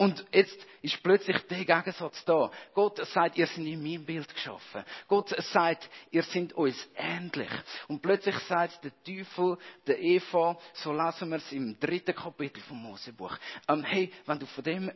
Und 0.00 0.24
jetzt 0.32 0.58
ist 0.80 1.02
plötzlich 1.02 1.36
der 1.42 1.62
Gegensatz 1.62 2.24
da. 2.24 2.50
Gott 2.72 3.06
sagt, 3.08 3.36
ihr 3.36 3.46
seid 3.46 3.58
in 3.58 3.82
meinem 3.82 4.06
Bild 4.06 4.32
geschaffen. 4.32 4.82
Gott 5.06 5.28
sagt, 5.52 5.90
ihr 6.10 6.22
seid 6.22 6.54
uns 6.54 6.88
ähnlich. 6.96 7.50
Und 7.86 8.00
plötzlich 8.00 8.38
sagt 8.48 8.82
der 8.82 8.92
Teufel, 9.04 9.58
der 9.86 10.00
Eva, 10.00 10.58
so 10.72 10.94
lassen 10.94 11.28
wir 11.28 11.36
es 11.36 11.52
im 11.52 11.78
dritten 11.78 12.14
Kapitel 12.14 12.62
vom 12.62 12.82
Mosebuch, 12.82 13.36
ähm, 13.68 13.84
hey, 13.84 14.10
wenn 14.24 14.38
du 14.38 14.46
von 14.46 14.64
dem 14.64 14.90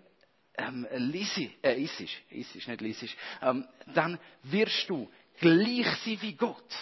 ähm, 0.57 0.87
lisi, 0.93 1.55
äh, 1.63 1.83
isisch, 1.83 2.23
isisch, 2.31 2.67
nicht 2.67 2.81
lisisch, 2.81 3.15
ähm, 3.43 3.69
dann 3.93 4.19
wirst 4.45 4.89
du 4.89 5.11
gleich 5.39 5.87
sein 6.05 6.19
wie 6.21 6.35
Gott. 6.35 6.75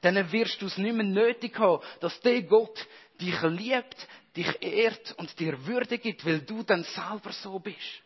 Dann 0.00 0.32
wirst 0.32 0.60
du 0.62 0.66
es 0.66 0.78
nicht 0.78 0.94
mehr 0.94 1.04
nötig 1.04 1.58
haben, 1.58 1.82
dass 2.00 2.20
der 2.20 2.42
Gott 2.42 2.86
dich 3.20 3.40
liebt, 3.42 4.08
dich 4.36 4.62
ehrt 4.62 5.12
und 5.18 5.38
dir 5.38 5.66
Würde 5.66 5.98
gibt, 5.98 6.24
weil 6.24 6.40
du 6.40 6.62
dann 6.62 6.84
selber 6.84 7.32
so 7.32 7.58
bist. 7.58 8.02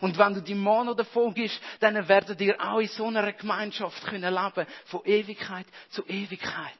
Und 0.00 0.18
wenn 0.18 0.34
du 0.34 0.42
die 0.42 0.54
Mann 0.54 0.94
davon 0.96 1.32
gibst, 1.32 1.60
dann 1.78 2.08
werdet 2.08 2.40
ihr 2.40 2.60
auch 2.60 2.80
in 2.80 2.88
so 2.88 3.06
einer 3.06 3.32
Gemeinschaft 3.32 4.04
können 4.04 4.34
leben, 4.34 4.66
von 4.86 5.04
Ewigkeit 5.04 5.66
zu 5.90 6.06
Ewigkeit. 6.06 6.78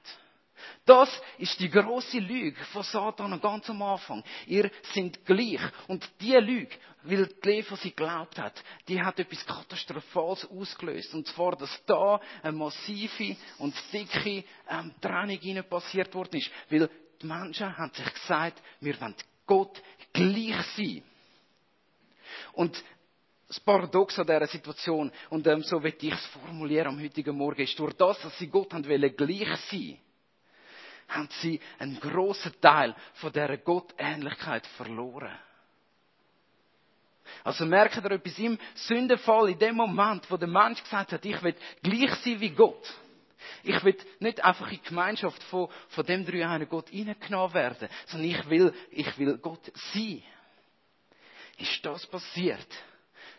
Das 0.84 1.08
ist 1.38 1.58
die 1.60 1.70
große 1.70 2.18
Lüge 2.18 2.62
von 2.72 2.82
Satan 2.82 3.40
ganz 3.40 3.68
am 3.70 3.82
Anfang. 3.82 4.24
Ihr 4.46 4.70
sind 4.92 5.24
gleich. 5.24 5.60
Und 5.88 6.08
die 6.20 6.32
Lüge, 6.34 6.74
weil 7.02 7.26
die 7.26 7.48
Leva 7.48 7.76
sie 7.76 7.90
geglaubt 7.90 8.38
hat, 8.38 8.62
die 8.88 9.00
hat 9.00 9.18
etwas 9.18 9.44
Katastrophales 9.46 10.48
ausgelöst. 10.50 11.14
Und 11.14 11.26
zwar, 11.28 11.56
dass 11.56 11.82
da 11.86 12.20
eine 12.42 12.52
massive 12.52 13.36
und 13.58 13.74
dicke 13.92 14.44
ähm, 14.68 14.94
Trennung 15.00 15.64
passiert 15.68 16.14
worden 16.14 16.38
ist. 16.38 16.50
Weil 16.68 16.90
die 17.20 17.26
Menschen 17.26 17.76
haben 17.76 17.92
sich 17.92 18.12
gesagt, 18.12 18.62
wir 18.80 19.00
wollen 19.00 19.14
Gott 19.46 19.82
gleich 20.12 20.62
sein. 20.76 21.02
Und 22.52 22.82
das 23.48 23.58
Paradox 23.58 24.16
an 24.18 24.26
dieser 24.26 24.46
Situation, 24.46 25.10
und 25.28 25.46
ähm, 25.46 25.62
so 25.62 25.82
will 25.82 25.94
ich 26.00 26.12
es 26.12 26.26
formulieren 26.26 26.86
am 26.86 27.02
heutigen 27.02 27.36
Morgen, 27.36 27.62
ist 27.62 27.76
durch 27.78 27.94
das, 27.94 28.20
dass 28.20 28.38
sie 28.38 28.46
Gott 28.46 28.72
haben 28.72 28.88
wollen, 28.88 29.16
gleich 29.16 29.58
sein, 29.68 29.98
haben 31.10 31.28
sie 31.40 31.60
einen 31.78 32.00
grossen 32.00 32.58
Teil 32.60 32.94
von 33.14 33.32
dieser 33.32 33.56
Gottähnlichkeit 33.58 34.66
verloren. 34.78 35.36
Also 37.44 37.64
merken 37.64 38.02
ihr 38.04 38.10
etwas 38.12 38.38
im 38.38 38.58
Sündenfall, 38.74 39.50
in 39.50 39.58
dem 39.58 39.76
Moment, 39.76 40.28
wo 40.30 40.36
der 40.36 40.48
Mensch 40.48 40.82
gesagt 40.82 41.12
hat, 41.12 41.24
ich 41.24 41.40
will 41.42 41.54
gleich 41.82 42.14
sein 42.24 42.40
wie 42.40 42.50
Gott 42.50 42.92
ich 43.62 43.84
will 43.84 43.96
nicht 44.20 44.42
einfach 44.44 44.70
in 44.70 44.78
die 44.78 44.88
Gemeinschaft 44.88 45.42
von, 45.44 45.68
von 45.88 46.06
dem 46.06 46.24
dreieinen 46.24 46.68
Gott 46.68 46.88
hineingenommen 46.88 47.54
werden, 47.54 47.88
sondern 48.06 48.30
ich 48.30 48.50
will, 48.50 48.74
ich 48.90 49.18
will 49.18 49.38
Gott 49.38 49.72
sein. 49.92 50.22
Ist 51.58 51.84
das 51.84 52.06
passiert? 52.06 52.66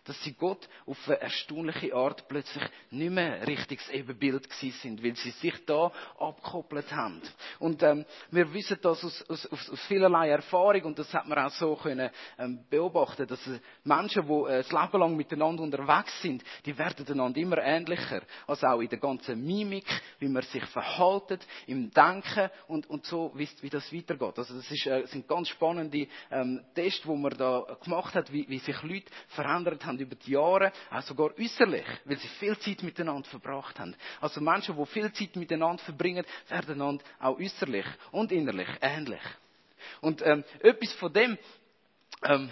Dass 0.05 0.22
sie 0.24 0.34
Gott 0.34 0.67
auf 0.86 0.98
eine 1.05 1.22
erstaunliche 1.22 1.93
Art 1.93 2.27
plötzlich 2.27 2.63
nicht 2.89 3.12
mehr 3.12 3.46
richtiges 3.48 3.88
Ebenbild 3.89 4.50
gewesen 4.50 4.79
sind, 4.81 5.03
weil 5.03 5.15
sie 5.15 5.31
sich 5.31 5.53
da 5.65 5.91
abgekoppelt 6.20 6.91
haben. 6.91 7.22
Und 7.60 7.84
ähm, 7.84 8.05
wir 8.31 8.51
wissen 8.53 8.79
das 8.81 9.03
aus, 9.03 9.24
aus, 9.29 9.46
aus, 9.51 9.79
vielerlei 9.88 10.29
Erfahrung 10.29 10.84
und 10.86 11.00
das 11.00 11.13
hat 11.13 11.27
man 11.27 11.38
auch 11.38 11.51
so 11.51 11.75
können 11.75 12.10
ähm, 12.39 12.65
beobachten, 12.70 13.27
dass 13.27 13.39
Menschen, 13.84 14.27
die 14.27 14.51
äh, 14.51 14.63
das 14.63 14.72
Leben 14.72 15.00
lang 15.00 15.15
miteinander 15.15 15.62
unterwegs 15.63 16.20
sind, 16.22 16.43
die 16.65 16.77
werden 16.77 17.08
einander 17.08 17.39
immer 17.39 17.60
ähnlicher. 17.60 18.22
Also 18.48 18.67
auch 18.67 18.79
in 18.79 18.89
der 18.89 19.00
ganzen 19.00 19.43
Mimik, 19.46 19.88
wie 20.20 20.29
man 20.29 20.43
sich 20.43 20.65
verhaltet, 20.65 21.46
im 21.67 21.91
Denken 21.91 22.50
und, 22.67 22.89
und 22.89 23.05
so, 23.05 23.31
wie, 23.36 23.48
wie 23.62 23.70
das 23.70 23.93
weitergeht. 23.93 24.38
Also 24.38 24.55
das 24.55 24.72
ist, 24.72 24.88
äh, 24.88 25.05
sind 25.08 25.27
ganz 25.27 25.50
spannende 25.50 26.08
ähm, 26.31 26.63
Tests, 26.74 27.05
wo 27.05 27.15
man 27.15 27.38
da 27.38 27.65
gemacht 27.84 28.15
hat, 28.15 28.31
wie, 28.31 28.48
wie 28.50 28.60
sich 28.60 28.81
Leute 28.81 29.12
verändert 29.27 29.86
haben 29.86 29.90
haben 29.91 30.00
über 30.00 30.15
die 30.15 30.31
Jahre, 30.31 30.71
auch 30.89 31.01
sogar 31.01 31.38
äußerlich, 31.38 31.86
weil 32.05 32.17
sie 32.17 32.27
viel 32.27 32.57
Zeit 32.57 32.83
miteinander 32.83 33.27
verbracht 33.27 33.79
haben. 33.79 33.95
Also 34.19 34.41
Menschen, 34.41 34.75
die 34.75 34.86
viel 34.86 35.12
Zeit 35.13 35.36
miteinander 35.36 35.83
verbringen, 35.83 36.25
werden 36.50 36.81
einander 36.81 37.03
auch 37.19 37.38
äußerlich 37.38 37.86
und 38.12 38.31
innerlich 38.31 38.69
ähnlich. 38.81 39.21
Und 40.01 40.21
ähm, 40.25 40.43
etwas 40.60 40.93
von 40.93 41.12
dem 41.12 41.38
ähm, 42.24 42.50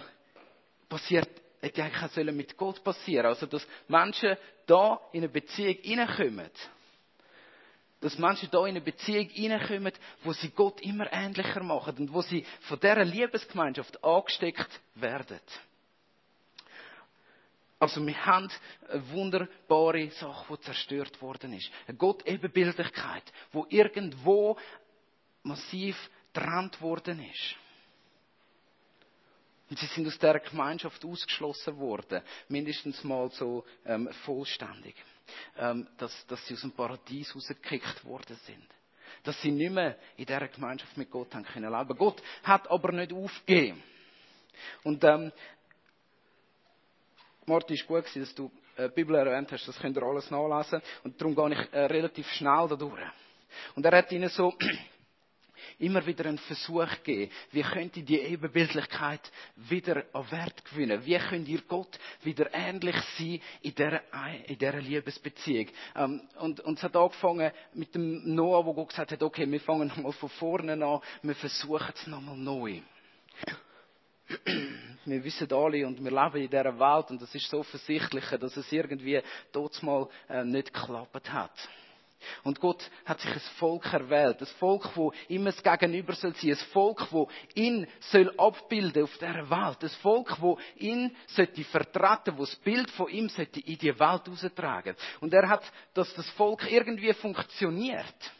passiert, 0.87 1.29
hätte 1.61 1.83
eigentlich 1.83 2.03
auch 2.03 2.09
sollen 2.09 2.35
mit 2.35 2.57
Gott 2.57 2.83
passieren. 2.83 3.27
Also 3.27 3.45
dass 3.45 3.65
Menschen 3.87 4.35
da 4.65 4.99
in 5.13 5.23
eine 5.23 5.29
Beziehung 5.29 5.75
hineinkommen 5.81 6.49
dass 8.01 8.17
Menschen 8.17 8.49
da 8.49 8.59
in 8.59 8.69
eine 8.69 8.81
Beziehung 8.81 9.27
hineinkommen, 9.27 9.91
wo 10.23 10.31
sie 10.31 10.51
Gott 10.51 10.79
immer 10.81 11.11
ähnlicher 11.11 11.61
machen 11.61 11.97
und 11.97 12.13
wo 12.13 12.21
sie 12.21 12.45
von 12.61 12.79
dieser 12.79 13.03
Liebesgemeinschaft 13.03 14.01
angesteckt 14.01 14.69
werden. 14.95 15.39
Also 17.79 18.05
wir 18.05 18.25
haben 18.25 18.49
eine 18.89 19.09
wunderbare 19.11 20.11
Sache, 20.11 20.57
die 20.57 20.61
zerstört 20.63 21.21
worden 21.21 21.53
ist. 21.53 21.71
Eine 21.87 21.97
Gott-Ebenbildlichkeit, 21.97 23.23
wo 23.53 23.65
irgendwo 23.69 24.57
massiv 25.43 25.95
getrennt 26.33 26.81
worden 26.81 27.25
ist. 27.31 27.55
Und 29.69 29.79
sie 29.79 29.85
sind 29.85 30.07
aus 30.07 30.17
dieser 30.17 30.39
Gemeinschaft 30.39 31.05
ausgeschlossen 31.05 31.77
worden, 31.77 32.21
mindestens 32.47 33.03
mal 33.03 33.29
so 33.31 33.63
ähm, 33.85 34.09
vollständig 34.25 34.95
ähm, 35.57 35.87
dass, 35.97 36.25
dass 36.27 36.45
sie 36.45 36.53
aus 36.53 36.61
dem 36.61 36.71
Paradies 36.71 37.35
rausgekickt 37.35 38.03
worden 38.05 38.37
sind. 38.45 38.65
Dass 39.23 39.39
sie 39.41 39.51
nicht 39.51 39.71
mehr 39.71 39.97
in 40.17 40.25
dieser 40.25 40.47
Gemeinschaft 40.47 40.95
mit 40.97 41.11
Gott 41.11 41.33
haben 41.33 41.45
können 41.45 41.71
leben. 41.71 41.97
Gott 41.97 42.21
hat 42.43 42.69
aber 42.69 42.91
nicht 42.91 43.11
aufgegeben. 43.11 43.83
Und 44.83 45.03
ähm, 45.03 45.31
Martin, 47.49 47.75
ist 47.75 47.87
gut 47.87 48.05
gewesen, 48.05 48.21
dass 48.21 48.35
du 48.35 48.51
äh, 48.77 48.89
die 48.89 48.95
Bibel 48.95 49.15
erwähnt 49.15 49.51
hast, 49.51 49.67
das 49.67 49.79
könnt 49.79 49.97
ihr 49.97 50.03
alles 50.03 50.29
nachlesen. 50.29 50.81
Und 51.03 51.19
darum 51.19 51.35
gehe 51.35 51.59
ich 51.59 51.73
äh, 51.73 51.85
relativ 51.85 52.29
schnell 52.33 52.67
da 52.69 52.75
durch. 52.75 53.01
Und 53.75 53.83
er 53.83 53.97
hat 53.97 54.11
ihnen 54.11 54.29
so 54.29 54.53
immer 55.79 56.05
wieder 56.05 56.27
einen 56.27 56.37
Versuch 56.37 56.87
geben. 57.03 57.31
Wie 57.51 57.63
könnt 57.63 57.97
ihr 57.97 58.03
die 58.03 58.19
Ebenbildlichkeit 58.19 59.31
wieder 59.55 60.03
an 60.13 60.29
Wert 60.29 60.63
gewinnen? 60.65 61.03
Wie 61.03 61.17
könnt 61.17 61.47
ihr 61.47 61.61
Gott 61.67 61.97
wieder 62.21 62.53
ähnlich 62.53 62.97
sein 63.17 63.41
in 63.63 63.73
dieser, 63.73 64.01
in 64.45 64.57
dieser 64.59 64.79
Liebesbeziehung? 64.79 65.69
Ähm, 65.95 66.21
und, 66.39 66.59
und 66.59 66.77
es 66.77 66.83
hat 66.83 66.95
angefangen 66.95 67.51
mit 67.73 67.95
dem 67.95 68.35
Noah, 68.35 68.63
wo 68.63 68.75
Gott 68.75 68.89
gesagt 68.89 69.11
hat, 69.11 69.23
okay, 69.23 69.49
wir 69.49 69.61
fangen 69.61 69.87
nochmal 69.87 70.11
von 70.11 70.29
vorne 70.29 70.73
an, 70.73 71.01
wir 71.23 71.35
versuchen 71.35 71.93
es 71.95 72.05
nochmal 72.05 72.37
neu 72.37 72.81
wir 75.05 75.23
wissen 75.23 75.51
alle 75.51 75.85
und 75.87 76.03
wir 76.03 76.11
leben 76.11 76.43
in 76.43 76.49
dieser 76.49 76.79
Welt 76.79 77.09
und 77.09 77.21
es 77.21 77.33
ist 77.33 77.49
so 77.49 77.59
offensichtlich, 77.59 78.25
dass 78.25 78.55
es 78.57 78.71
irgendwie 78.71 79.21
dort 79.51 79.81
mal 79.81 80.07
äh, 80.29 80.43
nicht 80.43 80.73
geklappt 80.73 81.31
hat. 81.31 81.51
Und 82.43 82.59
Gott 82.59 82.89
hat 83.05 83.21
sich 83.21 83.31
ein 83.31 83.39
Volk 83.57 83.93
erwählt. 83.93 84.41
Ein 84.41 84.47
Volk, 84.59 84.89
wo 84.95 85.13
immer 85.29 85.51
das 85.51 85.63
Gegenüber 85.63 86.13
soll 86.13 86.35
sein. 86.35 86.51
Ein 86.51 86.57
Volk, 86.73 87.07
wo 87.11 87.29
ihn 87.55 87.87
soll 87.99 88.33
abbilden 88.37 89.03
auf 89.03 89.17
dieser 89.17 89.49
Welt. 89.49 89.83
Ein 89.83 89.89
Volk, 90.01 90.41
wo 90.41 90.59
ihn 90.75 91.15
sollte 91.27 91.63
vertreten, 91.63 92.37
wo 92.37 92.45
das 92.45 92.55
Bild 92.57 92.91
von 92.91 93.09
ihm 93.09 93.29
sollte 93.29 93.61
in 93.61 93.77
die 93.77 93.97
Welt 93.97 94.29
austragen. 94.29 94.95
Und 95.21 95.33
er 95.33 95.47
hat, 95.47 95.63
dass 95.93 96.13
das 96.13 96.29
Volk 96.31 96.69
irgendwie 96.69 97.13
funktioniert, 97.13 98.31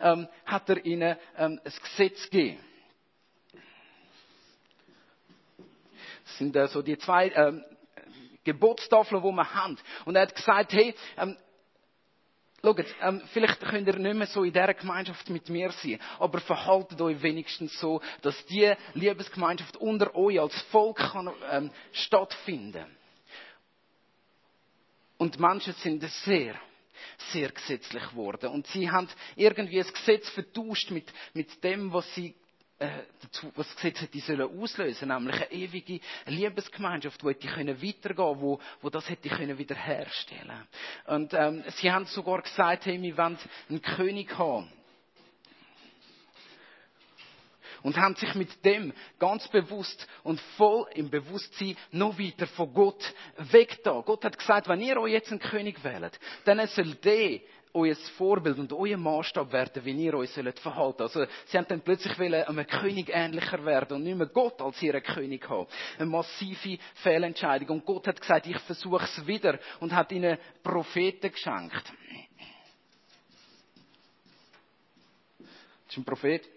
ähm, 0.00 0.26
hat 0.44 0.68
er 0.68 0.84
ihnen 0.84 1.16
ähm, 1.36 1.60
ein 1.64 1.72
Gesetz 1.82 2.28
gegeben. 2.28 2.67
Das 6.28 6.38
sind 6.38 6.54
äh, 6.56 6.68
so 6.68 6.82
die 6.82 6.98
zwei 6.98 7.30
ähm, 7.30 7.64
Gebotstafeln, 8.44 9.22
die 9.22 9.32
wir 9.32 9.54
haben. 9.54 9.78
Und 10.04 10.14
er 10.14 10.22
hat 10.22 10.34
gesagt, 10.34 10.72
hey, 10.72 10.94
ähm, 11.16 11.36
Schaut, 12.60 12.84
ähm, 13.02 13.22
vielleicht 13.32 13.60
könnt 13.60 13.86
ihr 13.86 13.96
nicht 13.96 14.16
mehr 14.16 14.26
so 14.26 14.42
in 14.42 14.52
dieser 14.52 14.74
Gemeinschaft 14.74 15.30
mit 15.30 15.48
mir 15.48 15.70
sein, 15.70 16.00
aber 16.18 16.40
verhaltet 16.40 17.00
euch 17.00 17.22
wenigstens 17.22 17.78
so, 17.78 18.00
dass 18.22 18.34
die 18.46 18.74
Liebesgemeinschaft 18.94 19.76
unter 19.76 20.12
euch 20.16 20.40
als 20.40 20.60
Volk 20.62 20.96
kann, 20.96 21.30
ähm, 21.52 21.70
stattfinden. 21.92 22.84
Und 25.18 25.38
Menschen 25.38 25.72
sind 25.74 26.02
sehr, 26.02 26.56
sehr 27.30 27.50
gesetzlich 27.52 28.02
geworden. 28.10 28.50
Und 28.50 28.66
sie 28.66 28.90
haben 28.90 29.08
irgendwie 29.36 29.78
das 29.78 29.92
Gesetz 29.92 30.28
vertauscht 30.30 30.90
mit, 30.90 31.06
mit 31.34 31.62
dem, 31.62 31.92
was 31.92 32.12
sie 32.16 32.34
äh, 32.78 32.88
dazu, 33.20 33.50
was 33.56 33.66
das 33.66 33.76
Gesetz 33.76 34.00
hätte 34.02 34.20
sollen 34.20 34.60
auslösen, 34.60 35.08
nämlich 35.08 35.34
eine 35.34 35.50
ewige 35.50 36.00
Liebesgemeinschaft, 36.26 37.20
die 37.22 37.28
hätte 37.28 37.48
können 37.48 37.82
weitergehen, 37.82 38.40
wo, 38.40 38.60
wo 38.80 38.90
das 38.90 39.08
hätte 39.08 39.28
können 39.28 39.58
wiederherstellen. 39.58 40.68
Und 41.06 41.34
ähm, 41.34 41.64
sie 41.76 41.90
haben 41.90 42.06
sogar 42.06 42.42
gesagt, 42.42 42.86
hey, 42.86 43.00
wir 43.02 43.16
wollen 43.16 43.38
einen 43.68 43.82
König 43.82 44.36
haben. 44.38 44.70
Und 47.82 47.96
haben 47.96 48.16
sich 48.16 48.34
mit 48.34 48.64
dem 48.64 48.92
ganz 49.18 49.46
bewusst 49.48 50.06
und 50.24 50.40
voll 50.56 50.86
im 50.94 51.10
Bewusstsein 51.10 51.76
noch 51.92 52.18
weiter 52.18 52.46
von 52.48 52.74
Gott 52.74 53.14
weg 53.36 53.82
da. 53.84 54.00
Gott 54.00 54.24
hat 54.24 54.36
gesagt, 54.36 54.68
wenn 54.68 54.80
ihr 54.80 55.00
euch 55.00 55.12
jetzt 55.12 55.30
einen 55.30 55.40
König 55.40 55.82
wählt, 55.84 56.18
dann 56.44 56.66
soll 56.66 56.94
der 56.96 57.40
euer 57.74 57.94
Vorbild 58.16 58.58
und 58.58 58.72
euer 58.72 58.96
Maßstab 58.96 59.52
werden, 59.52 59.84
wie 59.84 59.92
ihr 60.04 60.14
euch 60.14 60.30
sollt 60.30 60.58
verhalten. 60.58 61.02
Also, 61.02 61.24
sie 61.46 61.58
haben 61.58 61.66
dann 61.68 61.80
plötzlich 61.80 62.18
wollen, 62.18 62.44
einem 62.44 62.66
König 62.66 63.10
ähnlicher 63.12 63.64
werden 63.64 63.96
und 63.96 64.04
nicht 64.04 64.16
mehr 64.16 64.26
Gott 64.26 64.60
als 64.60 64.82
ihren 64.82 65.02
König 65.02 65.48
haben. 65.48 65.66
Eine 65.98 66.10
massive 66.10 66.78
Fehlentscheidung. 66.94 67.68
Und 67.68 67.84
Gott 67.84 68.06
hat 68.06 68.20
gesagt, 68.20 68.46
ich 68.46 68.58
versuche 68.60 69.04
es 69.04 69.26
wieder 69.26 69.58
und 69.80 69.92
hat 69.92 70.12
ihnen 70.12 70.38
Propheten 70.62 71.30
geschenkt. 71.30 71.92
Das 75.38 75.96
ist 75.96 75.96
ein 75.96 76.04
Prophet. 76.04 76.48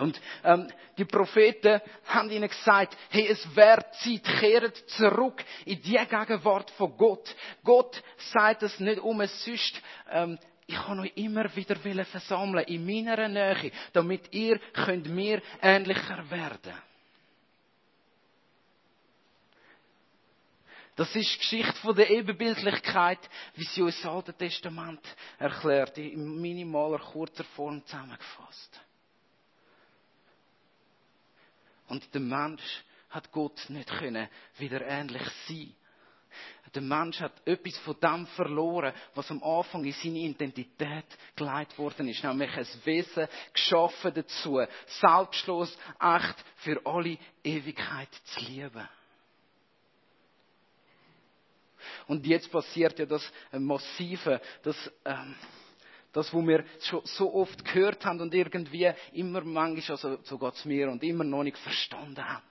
Und 0.00 0.20
ähm, 0.44 0.68
die 0.98 1.04
Propheten 1.04 1.80
haben 2.06 2.30
ihnen 2.30 2.48
gesagt, 2.48 2.96
hey, 3.10 3.28
es 3.28 3.54
wäre 3.54 3.84
Zeit, 4.02 4.24
kehrt 4.40 4.76
zurück 4.90 5.44
in 5.64 5.80
die 5.82 5.92
Gegenwart 5.92 6.70
von 6.72 6.96
Gott. 6.96 7.34
Gott 7.62 8.02
sagt 8.32 8.62
es 8.62 8.80
nicht 8.80 9.00
um 9.00 9.20
es 9.20 9.44
sonst, 9.44 9.80
ähm, 10.10 10.38
ich 10.66 10.76
kann 10.76 11.00
euch 11.00 11.12
immer 11.16 11.54
wieder 11.56 11.76
versammeln 12.04 12.64
in 12.66 12.86
meiner 12.86 13.28
Nähe, 13.28 13.72
damit 13.92 14.32
ihr 14.32 14.58
könnt 14.72 15.08
mir 15.08 15.42
ähnlicher 15.60 16.30
werden. 16.30 16.74
Das 20.94 21.16
ist 21.16 21.32
die 21.32 21.38
Geschichte 21.38 21.94
der 21.94 22.10
Ebenbildlichkeit, 22.10 23.18
wie 23.54 23.64
sie 23.64 23.82
uns 23.82 24.04
im 24.04 24.10
Alten 24.10 24.36
Testament 24.36 25.00
erklärt, 25.38 25.96
in 25.98 26.40
minimaler, 26.40 26.98
kurzer 26.98 27.44
Form 27.44 27.84
zusammengefasst. 27.86 28.80
Und 31.90 32.14
der 32.14 32.20
Mensch 32.20 32.84
hat 33.10 33.30
Gott 33.32 33.68
nicht 33.68 33.88
können 33.88 34.28
wieder 34.56 34.80
ähnlich 34.86 35.28
sein. 35.46 35.74
Der 36.72 36.82
Mensch 36.82 37.18
hat 37.18 37.44
etwas 37.44 37.76
von 37.78 37.98
dem 38.00 38.26
verloren, 38.28 38.94
was 39.16 39.28
am 39.32 39.42
Anfang 39.42 39.84
in 39.84 39.92
seine 39.92 40.20
Identität 40.20 41.04
geleitet 41.34 41.76
worden 41.76 42.06
ist. 42.06 42.22
Nämlich 42.22 42.56
ein 42.56 42.66
Wesen 42.84 43.26
geschaffen 43.52 44.14
dazu, 44.14 44.64
selbstlos, 45.00 45.76
echt 45.98 46.44
für 46.58 46.80
alle 46.86 47.18
Ewigkeit 47.42 48.08
zu 48.24 48.40
lieben. 48.40 48.88
Und 52.06 52.24
jetzt 52.24 52.52
passiert 52.52 53.00
ja 53.00 53.06
das 53.06 53.28
Massive, 53.50 54.40
das, 54.62 54.76
ähm, 55.04 55.34
das, 56.12 56.32
wo 56.32 56.46
wir 56.46 56.64
schon 56.80 57.02
so 57.04 57.32
oft 57.34 57.64
gehört 57.64 58.04
haben 58.04 58.20
und 58.20 58.34
irgendwie 58.34 58.92
immer 59.12 59.42
manchmal, 59.42 59.96
also 59.96 60.18
so 60.24 60.38
geht's 60.38 60.64
mir, 60.64 60.90
und 60.90 61.02
immer 61.02 61.24
noch 61.24 61.42
nicht 61.42 61.58
verstanden 61.58 62.24
haben. 62.24 62.42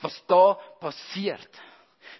Was 0.00 0.24
da 0.26 0.54
passiert. 0.80 1.48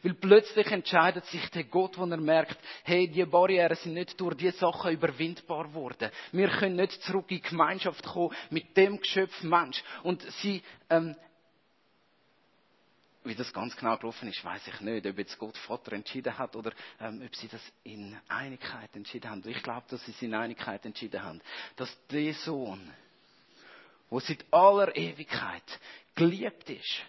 Weil 0.02 0.14
plötzlich 0.14 0.66
entscheidet 0.68 1.24
sich 1.26 1.48
der 1.50 1.64
Gott, 1.64 1.98
wo 1.98 2.04
er 2.04 2.16
merkt, 2.16 2.58
hey, 2.84 3.08
die 3.08 3.24
Barrieren 3.24 3.74
sind 3.76 3.94
nicht 3.94 4.20
durch 4.20 4.36
diese 4.36 4.58
Sachen 4.58 4.92
überwindbar 4.92 5.68
geworden. 5.68 6.10
Wir 6.32 6.48
können 6.48 6.76
nicht 6.76 7.02
zurück 7.02 7.26
in 7.30 7.38
die 7.38 7.42
Gemeinschaft 7.42 8.04
kommen 8.04 8.34
mit 8.50 8.76
dem 8.76 9.00
Geschöpf 9.00 9.42
Mensch. 9.42 9.82
Und 10.02 10.22
sie 10.42 10.62
ähm, 10.90 11.16
wie 13.28 13.34
das 13.34 13.52
ganz 13.52 13.76
genau 13.76 13.96
gelaufen 13.96 14.28
ist, 14.28 14.44
weiß 14.44 14.66
ich 14.66 14.80
nicht. 14.80 15.06
Ob 15.06 15.18
jetzt 15.18 15.38
Gott 15.38 15.56
Vater 15.58 15.92
entschieden 15.92 16.36
hat 16.36 16.56
oder 16.56 16.72
ähm, 17.00 17.22
ob 17.24 17.34
sie 17.36 17.48
das 17.48 17.62
in 17.84 18.18
Einigkeit 18.28 18.94
entschieden 18.96 19.30
haben. 19.30 19.42
Ich 19.46 19.62
glaube, 19.62 19.86
dass 19.88 20.04
sie 20.04 20.12
es 20.12 20.22
in 20.22 20.34
Einigkeit 20.34 20.84
entschieden 20.84 21.22
haben. 21.22 21.40
Dass 21.76 21.94
der 22.08 22.34
Sohn, 22.34 22.90
wo 24.08 24.18
seit 24.18 24.44
aller 24.50 24.96
Ewigkeit 24.96 25.80
geliebt 26.14 26.70
ist, 26.70 27.02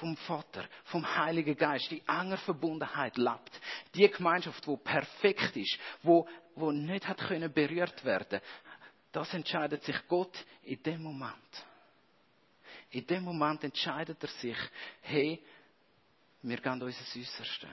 vom 0.00 0.16
Vater, 0.16 0.64
vom 0.84 1.16
Heiligen 1.16 1.56
Geist, 1.56 1.90
die 1.90 2.02
enger 2.06 2.38
Verbundenheit 2.38 3.16
lebt. 3.16 3.60
Die 3.94 4.08
Gemeinschaft, 4.08 4.66
wo 4.66 4.76
perfekt 4.76 5.56
ist, 5.56 5.78
wo, 6.02 6.26
wo 6.54 6.72
nicht 6.72 7.06
hat 7.06 7.18
können 7.18 7.52
berührt 7.52 8.04
werden. 8.04 8.40
Das 9.12 9.32
entscheidet 9.32 9.82
sich 9.84 9.96
Gott 10.08 10.36
in 10.64 10.82
dem 10.82 11.02
Moment. 11.02 11.64
In 12.90 13.06
dem 13.06 13.24
Moment 13.24 13.64
entscheidet 13.64 14.22
er 14.22 14.28
sich, 14.28 14.56
hey, 15.02 15.42
wir 16.48 16.58
geben 16.58 16.82
unser 16.82 16.86
Äußerstes. 16.86 17.66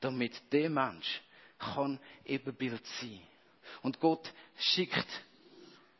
Damit 0.00 0.40
der 0.52 0.70
Mensch 0.70 1.22
kann 1.58 1.98
Ebenbild 2.24 2.84
sein. 3.00 3.20
Und 3.82 3.98
Gott 3.98 4.32
schickt 4.56 5.08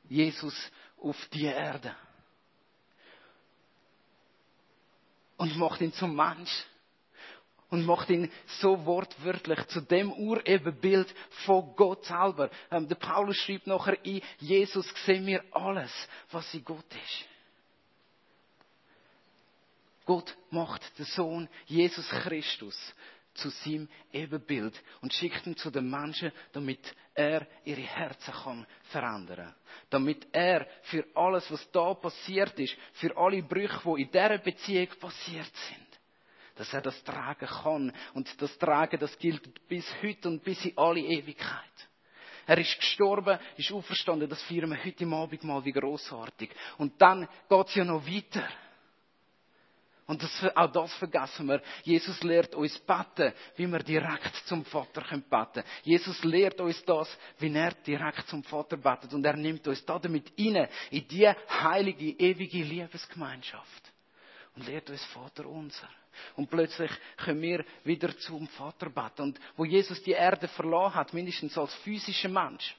Jesus 0.09 0.55
auf 1.01 1.17
die 1.33 1.45
Erde. 1.47 1.95
Und 5.37 5.57
macht 5.57 5.81
ihn 5.81 5.93
zum 5.93 6.15
Mensch. 6.15 6.67
und 7.71 7.85
macht 7.85 8.09
ihn 8.09 8.31
so 8.61 8.87
wortwörtlich 8.87 9.67
zu 9.67 9.81
dem 9.81 10.13
Urebenbild 10.13 11.13
von 11.45 11.75
Gott 11.75 12.05
selber. 12.05 12.49
Ähm, 12.71 12.87
der 12.87 12.95
Paulus 12.95 13.37
schreibt 13.39 13.67
nachher, 13.67 13.99
in 14.05 14.23
Jesus 14.39 14.87
sehen 15.05 15.27
wir 15.27 15.43
alles, 15.51 15.91
was 16.31 16.55
in 16.55 16.65
Gott 16.65 16.85
ist. 16.85 17.34
Gott 20.05 20.37
macht 20.51 20.99
den 20.99 21.07
Sohn 21.07 21.49
Jesus 21.67 22.09
Christus 22.09 22.77
zu 23.35 23.51
seinem 23.51 23.89
Ebenbild 24.13 24.81
und 25.01 25.13
schickt 25.13 25.47
ihn 25.47 25.57
zu 25.57 25.71
den 25.71 25.91
Menschen, 25.91 26.33
damit 26.53 26.95
er 27.15 27.47
ihre 27.65 27.81
Herzen 27.81 28.33
kann 28.33 28.67
verändern. 28.85 29.55
Damit 29.91 30.27
er 30.33 30.67
für 30.83 31.05
alles, 31.15 31.51
was 31.51 31.69
da 31.73 31.95
passiert 31.95 32.59
ist, 32.59 32.77
für 32.95 33.17
alle 33.17 33.43
Brüche, 33.43 33.81
die 33.85 34.03
in 34.03 34.11
dieser 34.11 34.39
Beziehung 34.39 34.89
passiert 35.01 35.53
sind, 35.69 36.01
dass 36.57 36.73
er 36.73 36.83
das 36.83 37.03
tragen 37.03 37.47
kann. 37.47 37.93
Und 38.15 38.41
das 38.41 38.57
Tragen, 38.59 39.01
das 39.01 39.19
gilt 39.19 39.67
bis 39.69 39.85
heute 40.03 40.29
und 40.29 40.45
bis 40.45 40.65
in 40.65 40.79
alle 40.79 41.01
Ewigkeit. 41.01 41.89
Er 42.47 42.59
ist 42.59 42.79
gestorben, 42.79 43.39
ist 43.57 43.73
auferstanden, 43.73 44.29
das 44.29 44.43
feiern 44.43 44.71
wir 44.71 44.85
heute 44.85 45.07
Abend 45.07 45.45
mal 45.45 45.65
wie 45.65 45.73
großartig. 45.73 46.51
Und 46.79 47.01
dann 47.01 47.27
geht's 47.49 47.75
ja 47.75 47.85
noch 47.85 48.07
weiter. 48.07 48.47
Und 50.07 50.23
das, 50.23 50.45
auch 50.55 50.71
das 50.71 50.93
vergessen 50.95 51.49
wir. 51.49 51.63
Jesus 51.83 52.23
lehrt 52.23 52.55
uns 52.55 52.79
beten, 52.79 53.33
wie 53.57 53.67
wir 53.67 53.79
direkt 53.79 54.35
zum 54.47 54.65
Vater 54.65 55.01
beten 55.01 55.29
können. 55.31 55.65
Jesus 55.83 56.23
lehrt 56.25 56.61
uns 56.61 56.85
das, 56.85 57.09
wie 57.39 57.55
er 57.55 57.73
direkt 57.73 58.29
zum 58.29 58.43
Vater 58.45 58.77
betet. 58.77 59.15
Und 59.15 59.25
er 59.25 59.37
nimmt 59.37 59.67
uns 59.67 59.85
damit 59.85 60.33
rein, 60.39 60.69
in 60.91 61.09
die 61.09 61.27
heilige, 61.27 62.11
ewige 62.11 62.63
Liebesgemeinschaft. 62.63 63.93
Und 64.55 64.67
lehrt 64.67 64.91
uns 64.91 65.03
Vater 65.07 65.47
unser. 65.47 65.89
Und 66.37 66.51
plötzlich 66.51 66.91
können 67.17 67.41
wir 67.41 67.65
wieder 67.83 68.17
zum 68.19 68.47
Vater 68.49 68.91
beten. 68.91 69.23
Und 69.23 69.41
wo 69.57 69.65
Jesus 69.65 70.03
die 70.03 70.13
Erde 70.13 70.49
verloren 70.49 70.95
hat, 70.95 71.15
mindestens 71.15 71.57
als 71.57 71.75
physischer 71.77 72.29
Mensch, 72.29 72.77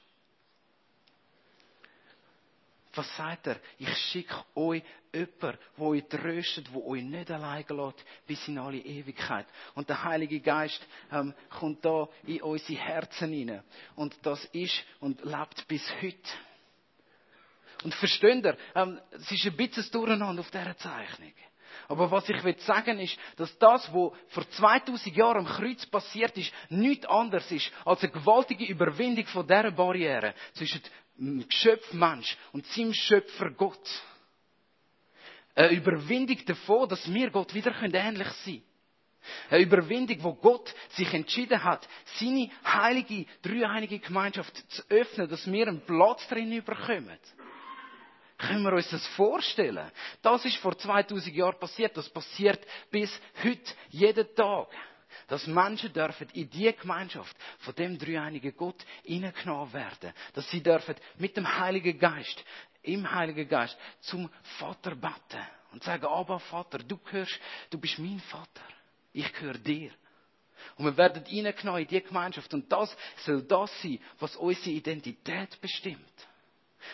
was 2.97 3.15
sagt 3.17 3.47
er? 3.47 3.59
Ich 3.77 3.95
schicke 3.97 4.35
euch 4.55 4.83
jemanden, 5.13 5.59
der 5.77 5.85
euch 5.85 6.03
tröstet, 6.07 6.67
der 6.73 6.85
euch 6.85 7.03
nicht 7.03 7.31
alleine 7.31 7.65
lässt, 7.69 8.05
bis 8.27 8.47
in 8.47 8.57
alle 8.57 8.77
Ewigkeit. 8.77 9.47
Und 9.73 9.89
der 9.89 10.03
Heilige 10.03 10.39
Geist 10.39 10.85
ähm, 11.11 11.33
kommt 11.49 11.83
da 11.85 12.07
in 12.25 12.41
unsere 12.41 12.79
Herzen 12.79 13.31
hinein. 13.31 13.63
Und 13.95 14.15
das 14.23 14.43
ist 14.45 14.83
und 14.99 15.23
lebt 15.23 15.67
bis 15.67 15.83
heute. 16.01 16.29
Und 17.83 17.93
versteht 17.93 18.43
ihr, 18.43 18.57
ähm, 18.73 18.99
es 19.11 19.31
ist 19.31 19.45
ein 19.45 19.55
bisschen 19.55 19.91
Durcheinander 19.91 20.41
auf 20.41 20.51
dieser 20.51 20.77
Zeichnung. 20.77 21.33
Aber 21.87 22.09
was 22.09 22.27
ich 22.29 22.43
will 22.43 22.57
sagen 22.59 22.99
ist, 22.99 23.17
dass 23.35 23.57
das, 23.57 23.87
was 23.93 24.11
vor 24.29 24.49
2000 24.49 25.15
Jahren 25.15 25.45
am 25.45 25.45
Kreuz 25.45 25.85
passiert 25.85 26.35
ist, 26.37 26.51
nichts 26.69 27.05
anderes 27.05 27.49
ist 27.51 27.71
als 27.83 28.01
eine 28.01 28.11
gewaltige 28.11 28.65
Überwindung 28.65 29.25
von 29.27 29.45
dieser 29.45 29.71
Barriere 29.71 30.33
zwischen 30.53 30.81
Geschöpf 31.17 31.93
Mensch 31.93 32.37
und 32.51 32.65
seinem 32.67 32.93
Schöpfer 32.93 33.51
Gott. 33.51 33.89
Eine 35.55 35.71
Überwindung 35.71 36.43
davon, 36.45 36.89
dass 36.89 37.11
wir 37.11 37.29
Gott 37.29 37.53
wieder 37.53 37.73
ähnlich 37.81 38.27
sein 38.27 38.43
können. 38.45 38.63
Eine 39.49 39.63
Überwindung, 39.63 40.23
wo 40.23 40.33
Gott 40.33 40.73
sich 40.89 41.11
entschieden 41.13 41.63
hat, 41.63 41.87
seine 42.19 42.49
heilige, 42.63 43.25
dreieinige 43.41 43.99
Gemeinschaft 43.99 44.55
zu 44.71 44.83
öffnen, 44.89 45.29
dass 45.29 45.49
wir 45.49 45.67
einen 45.67 45.81
Platz 45.81 46.27
drin 46.27 46.51
überkommen. 46.51 47.17
Können 48.37 48.63
wir 48.63 48.73
uns 48.73 48.89
das 48.89 49.07
vorstellen? 49.07 49.89
Das 50.21 50.43
ist 50.43 50.57
vor 50.57 50.77
2000 50.77 51.33
Jahren 51.33 51.57
passiert. 51.57 51.95
Das 51.95 52.09
passiert 52.09 52.59
bis 52.91 53.09
heute, 53.41 53.73
jeden 53.89 54.35
Tag. 54.35 54.67
Dass 55.27 55.47
Menschen 55.47 55.93
dürfen 55.93 56.29
in 56.33 56.49
die 56.49 56.73
Gemeinschaft 56.73 57.35
von 57.59 57.75
dem 57.75 57.97
dreieinigen 57.97 58.55
Gott 58.55 58.85
hineingenommen 59.03 59.73
werden. 59.73 60.13
Dass 60.33 60.49
sie 60.49 60.61
dürfen 60.61 60.95
mit 61.17 61.35
dem 61.37 61.59
Heiligen 61.59 61.97
Geist, 61.97 62.43
im 62.83 63.09
Heiligen 63.09 63.47
Geist, 63.47 63.77
zum 64.01 64.29
Vater 64.59 64.95
beten. 64.95 65.45
Und 65.71 65.83
sagen, 65.83 66.05
aber 66.05 66.39
Vater, 66.39 66.79
du 66.79 66.97
gehörst, 66.97 67.39
du 67.69 67.77
bist 67.77 67.99
mein 67.99 68.19
Vater. 68.19 68.61
Ich 69.11 69.31
gehöre 69.33 69.57
dir. 69.57 69.91
Und 70.77 70.85
wir 70.85 70.97
werden 70.97 71.25
hineingenommen 71.25 71.81
in 71.81 71.87
die 71.87 72.01
Gemeinschaft. 72.01 72.53
Und 72.53 72.71
das 72.71 72.95
soll 73.17 73.43
das 73.43 73.71
sein, 73.81 73.99
was 74.19 74.35
unsere 74.35 74.71
Identität 74.71 75.59
bestimmt. 75.61 76.27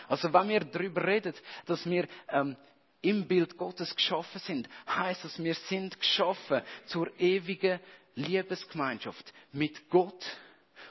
Also 0.08 0.32
wenn 0.32 0.48
wir 0.48 0.60
darüber 0.60 1.04
reden, 1.06 1.34
dass 1.66 1.88
wir 1.88 2.08
ähm, 2.28 2.56
im 3.00 3.26
Bild 3.26 3.56
Gottes 3.56 3.94
geschaffen 3.94 4.40
sind, 4.40 4.68
heißt 4.88 5.24
das, 5.24 5.42
wir 5.42 5.54
sind 5.54 5.98
geschaffen 5.98 6.62
zur 6.86 7.08
ewigen 7.18 7.80
Liebesgemeinschaft 8.14 9.32
mit 9.52 9.88
Gott 9.88 10.24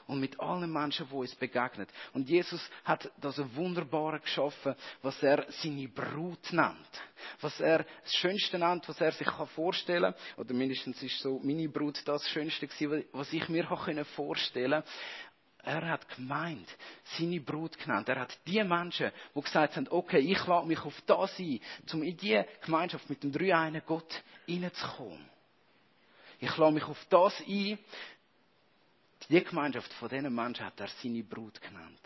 und 0.06 0.20
mit 0.20 0.38
allen 0.40 0.72
Menschen, 0.72 1.06
die 1.08 1.14
uns 1.14 1.34
begegnen. 1.34 1.86
Und 2.12 2.28
Jesus 2.28 2.60
hat 2.84 3.10
das 3.20 3.38
Wunderbare 3.54 4.20
geschaffen, 4.20 4.74
was 5.02 5.22
er 5.22 5.46
seine 5.48 5.88
Brut 5.88 6.52
nennt. 6.52 7.02
Was 7.40 7.60
er 7.60 7.84
das 8.02 8.14
Schönste 8.14 8.58
nennt, 8.58 8.88
was 8.88 9.00
er 9.00 9.12
sich 9.12 9.28
vorstellen 9.54 10.14
kann. 10.14 10.44
Oder 10.44 10.54
mindestens 10.54 11.02
ist 11.02 11.20
so 11.20 11.40
meine 11.42 11.68
Brut 11.68 12.00
das 12.04 12.28
Schönste 12.28 12.66
gewesen, 12.66 13.04
was 13.12 13.32
ich 13.32 13.48
mir 13.48 13.66
vorstellen 14.16 14.82
konnte. 14.82 14.90
Er 15.64 15.88
hat 15.88 16.08
gemeint, 16.16 16.66
seine 17.16 17.40
Brut 17.40 17.78
genannt. 17.78 18.08
Er 18.08 18.18
hat 18.18 18.36
die 18.46 18.62
Menschen, 18.64 19.12
die 19.32 19.40
gesagt 19.40 19.76
haben, 19.76 19.86
okay, 19.90 20.18
ich 20.18 20.44
lade 20.44 20.66
mich 20.66 20.80
auf 20.80 21.00
das 21.06 21.38
ein, 21.38 21.60
um 21.92 22.02
in 22.02 22.16
die 22.16 22.42
Gemeinschaft 22.64 23.08
mit 23.08 23.22
dem 23.22 23.30
dreieinen 23.30 23.82
Gott 23.86 24.22
hineinzukommen. 24.44 25.31
Ich 26.42 26.56
lade 26.56 26.72
mich 26.72 26.82
auf 26.82 26.98
das 27.08 27.38
ein. 27.46 27.78
Die 29.28 29.44
Gemeinschaft 29.44 29.92
von 29.92 30.08
diesen 30.08 30.34
Menschen 30.34 30.66
hat 30.66 30.80
er 30.80 30.88
seine 30.88 31.22
Brut 31.22 31.62
genannt. 31.62 32.00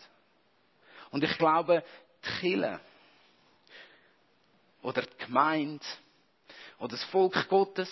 Und 1.09 1.23
ich 1.23 1.35
glaube, 1.39 1.83
die 2.23 2.39
Kirche 2.39 2.79
oder 4.83 5.01
die 5.01 5.25
Gemeinde 5.25 5.83
oder 6.77 6.89
das 6.89 7.03
Volk 7.05 7.49
Gottes, 7.49 7.89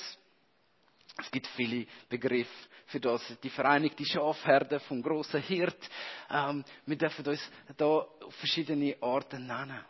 es 1.17 1.31
gibt 1.31 1.47
viele 1.47 1.88
Begriffe 2.10 2.69
für 2.86 2.99
das. 2.99 3.23
Die 3.41 3.49
Vereinigte 3.49 4.05
Schafherde 4.05 4.79
vom 4.81 5.01
großen 5.01 5.41
Hirt. 5.41 5.89
Ähm, 6.29 6.63
wir 6.86 6.95
dürfen 6.95 7.25
uns 7.25 7.41
da 7.75 7.86
auf 7.86 8.36
verschiedene 8.36 8.95
Arten 9.01 9.47
nennen. 9.47 9.84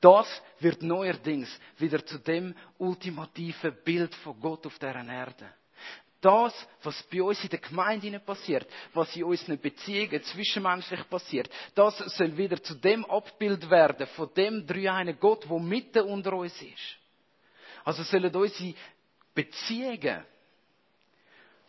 Das 0.00 0.26
wird 0.60 0.82
neuerdings 0.82 1.48
wieder 1.78 2.04
zu 2.04 2.18
dem 2.18 2.54
ultimativen 2.78 3.76
Bild 3.84 4.14
von 4.16 4.40
Gott 4.40 4.66
auf 4.66 4.78
der 4.78 4.94
Erde. 4.94 5.52
Das, 6.20 6.54
was 6.82 7.02
bei 7.04 7.22
uns 7.22 7.42
in 7.42 7.48
der 7.50 7.60
Gemeinde 7.60 8.20
passiert, 8.20 8.66
was 8.92 9.14
in 9.16 9.24
unseren 9.24 9.58
Beziehungen 9.58 10.22
zwischenmenschlich 10.22 11.08
passiert, 11.08 11.48
das 11.74 11.96
soll 11.98 12.36
wieder 12.36 12.62
zu 12.62 12.74
dem 12.74 13.04
Abbild 13.06 13.68
werden 13.70 14.06
von 14.08 14.28
dem 14.34 14.66
dreieinen 14.66 15.18
Gott, 15.18 15.48
wo 15.48 15.58
mitten 15.58 16.02
unter 16.02 16.34
uns 16.34 16.60
ist. 16.60 16.98
Also 17.84 18.02
sollen 18.02 18.34
unsere 18.34 18.74
Beziehungen 19.34 20.24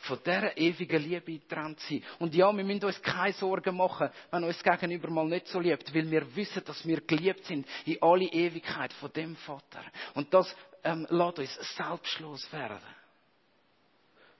von 0.01 0.19
dieser 0.25 0.57
ewigen 0.57 1.01
Liebe 1.01 1.39
getrennt 1.39 1.79
sein. 1.81 2.03
Und 2.19 2.33
ja, 2.33 2.55
wir 2.55 2.63
müssen 2.63 2.85
uns 2.85 3.01
keine 3.01 3.33
Sorgen 3.33 3.75
machen, 3.75 4.09
wenn 4.31 4.43
uns 4.43 4.61
Gegenüber 4.63 5.09
mal 5.09 5.25
nicht 5.25 5.47
so 5.47 5.59
liebt, 5.59 5.93
weil 5.93 6.09
wir 6.09 6.35
wissen, 6.35 6.63
dass 6.65 6.85
wir 6.85 7.01
geliebt 7.01 7.45
sind 7.45 7.67
in 7.85 8.01
alle 8.01 8.25
Ewigkeit 8.25 8.93
von 8.93 9.11
dem 9.13 9.35
Vater. 9.35 9.83
Und 10.15 10.33
das 10.33 10.55
ähm, 10.83 11.07
lässt 11.09 11.39
uns 11.39 11.75
selbstlos 11.75 12.51
werden. 12.51 12.79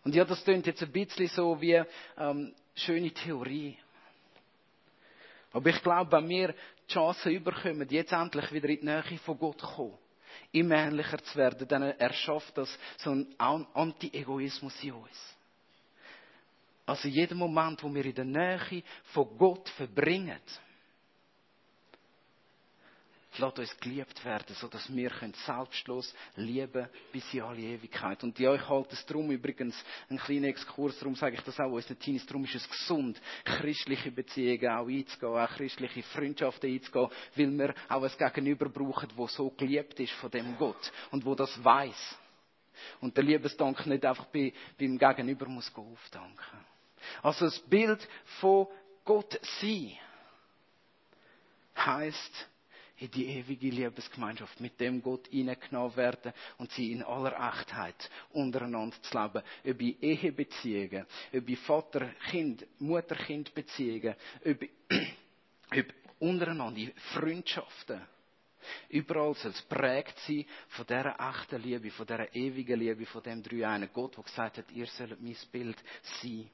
Und 0.03 0.15
ja, 0.15 0.25
das 0.25 0.43
klingt 0.43 0.65
jetzt 0.65 0.81
ein 0.81 0.91
bisschen 0.91 1.27
so 1.27 1.61
wie 1.61 1.81
ähm, 2.17 2.53
schöne 2.75 3.11
Theorie. 3.11 3.77
Aber 5.53 5.69
ich 5.69 5.81
glaube, 5.83 6.11
wenn 6.11 6.29
wir 6.29 6.55
die 6.87 6.93
Chance 6.93 7.29
überkommen, 7.29 7.87
jetzt 7.89 8.13
endlich 8.13 8.51
wieder 8.51 8.69
in 8.69 8.79
die 8.79 8.85
Nähe 8.85 9.19
von 9.23 9.37
Gott 9.37 9.59
zu 9.59 9.67
kommen, 9.67 9.97
immer 10.51 10.75
ähnlicher 10.75 11.21
zu 11.23 11.37
werden, 11.37 11.67
dann 11.67 11.83
erschafft 11.83 12.57
das 12.57 12.77
so 12.97 13.11
einen 13.11 13.35
Anti-Egoismus 13.37 14.81
in 14.83 14.93
uns. 14.93 15.35
Also 16.91 17.07
jeden 17.07 17.37
Moment, 17.37 17.81
wo 17.83 17.95
wir 17.95 18.03
in 18.03 18.13
der 18.13 18.25
Nähe 18.25 18.83
von 19.13 19.37
Gott 19.37 19.69
verbringen, 19.69 20.41
Lasst 23.37 23.59
uns 23.59 23.79
geliebt 23.79 24.25
werden, 24.25 24.53
sodass 24.55 24.93
wir 24.93 25.09
selbstlos 25.45 26.13
lieben 26.35 26.89
bis 27.13 27.33
in 27.33 27.43
alle 27.43 27.61
Ewigkeit. 27.61 28.21
Und 28.25 28.37
ich 28.37 28.45
halte 28.45 28.93
es 28.93 29.05
darum 29.05 29.31
übrigens, 29.31 29.73
einen 30.09 30.19
kleinen 30.19 30.43
Exkurs, 30.43 30.99
darum 30.99 31.15
sage 31.15 31.37
ich 31.37 31.41
das 31.41 31.57
auch 31.61 31.71
unseren 31.71 31.97
Teenies, 31.97 32.25
darum 32.25 32.43
ist 32.43 32.55
es 32.55 32.69
gesund, 32.69 33.21
christliche 33.45 34.11
Beziehungen 34.11 34.67
auch 34.67 34.85
einzugehen, 34.85 35.31
auch 35.31 35.49
christliche 35.49 36.03
Freundschaften 36.03 36.73
einzugehen, 36.73 37.09
weil 37.37 37.51
wir 37.51 37.75
auch 37.87 38.03
ein 38.03 38.11
Gegenüber 38.17 38.67
brauchen, 38.67 39.07
wo 39.15 39.27
so 39.27 39.49
geliebt 39.51 39.97
ist 40.01 40.11
von 40.15 40.29
dem 40.29 40.57
Gott 40.57 40.91
und 41.11 41.23
wo 41.23 41.33
das 41.33 41.63
weiß. 41.63 42.17
Und 42.99 43.15
der 43.15 43.23
Liebesdank 43.23 43.85
nicht 43.85 44.03
einfach 44.03 44.25
bei, 44.25 44.51
beim 44.77 44.97
Gegenüber 44.97 45.45
muss 45.47 45.71
aufdanken. 45.73 46.70
Also 47.21 47.45
das 47.45 47.59
Bild 47.59 48.07
von 48.39 48.67
Gott 49.05 49.39
sein 49.59 49.97
heißt 51.75 52.49
in 53.01 53.09
die 53.09 53.25
ewige 53.25 53.69
Liebesgemeinschaft 53.69 54.59
mit 54.59 54.79
dem 54.79 55.01
Gott 55.01 55.27
hineingenommen 55.27 55.95
werden 55.95 56.33
und 56.59 56.71
sie 56.71 56.91
in 56.91 57.01
aller 57.01 57.33
Echtheit 57.33 58.09
untereinander 58.29 58.95
zu 59.01 59.17
leben. 59.17 59.43
Über 59.63 60.03
Ehebeziehungen, 60.03 61.07
über 61.31 61.55
Vater-Kind, 61.57 62.67
Mutter-Kind-Beziehungen, 62.79 64.15
über, 64.43 64.67
über 65.71 65.93
untereinander 66.19 66.91
Freundschaften. 67.13 68.01
Überall 68.89 69.33
soll 69.33 69.49
es 69.49 69.61
prägt 69.63 70.19
sein 70.19 70.45
von 70.67 70.85
dieser 70.85 71.15
echten 71.19 71.59
Liebe, 71.59 71.89
von 71.89 72.05
dieser 72.05 72.35
ewigen 72.35 72.79
Liebe, 72.79 73.07
von 73.07 73.23
dem 73.23 73.41
dreieinen 73.41 73.89
Gott, 73.91 74.15
der 74.15 74.23
gesagt 74.23 74.59
hat, 74.59 74.71
ihr 74.71 74.85
sollt 74.85 75.19
mein 75.19 75.35
Bild 75.51 75.77
sein. 76.21 76.51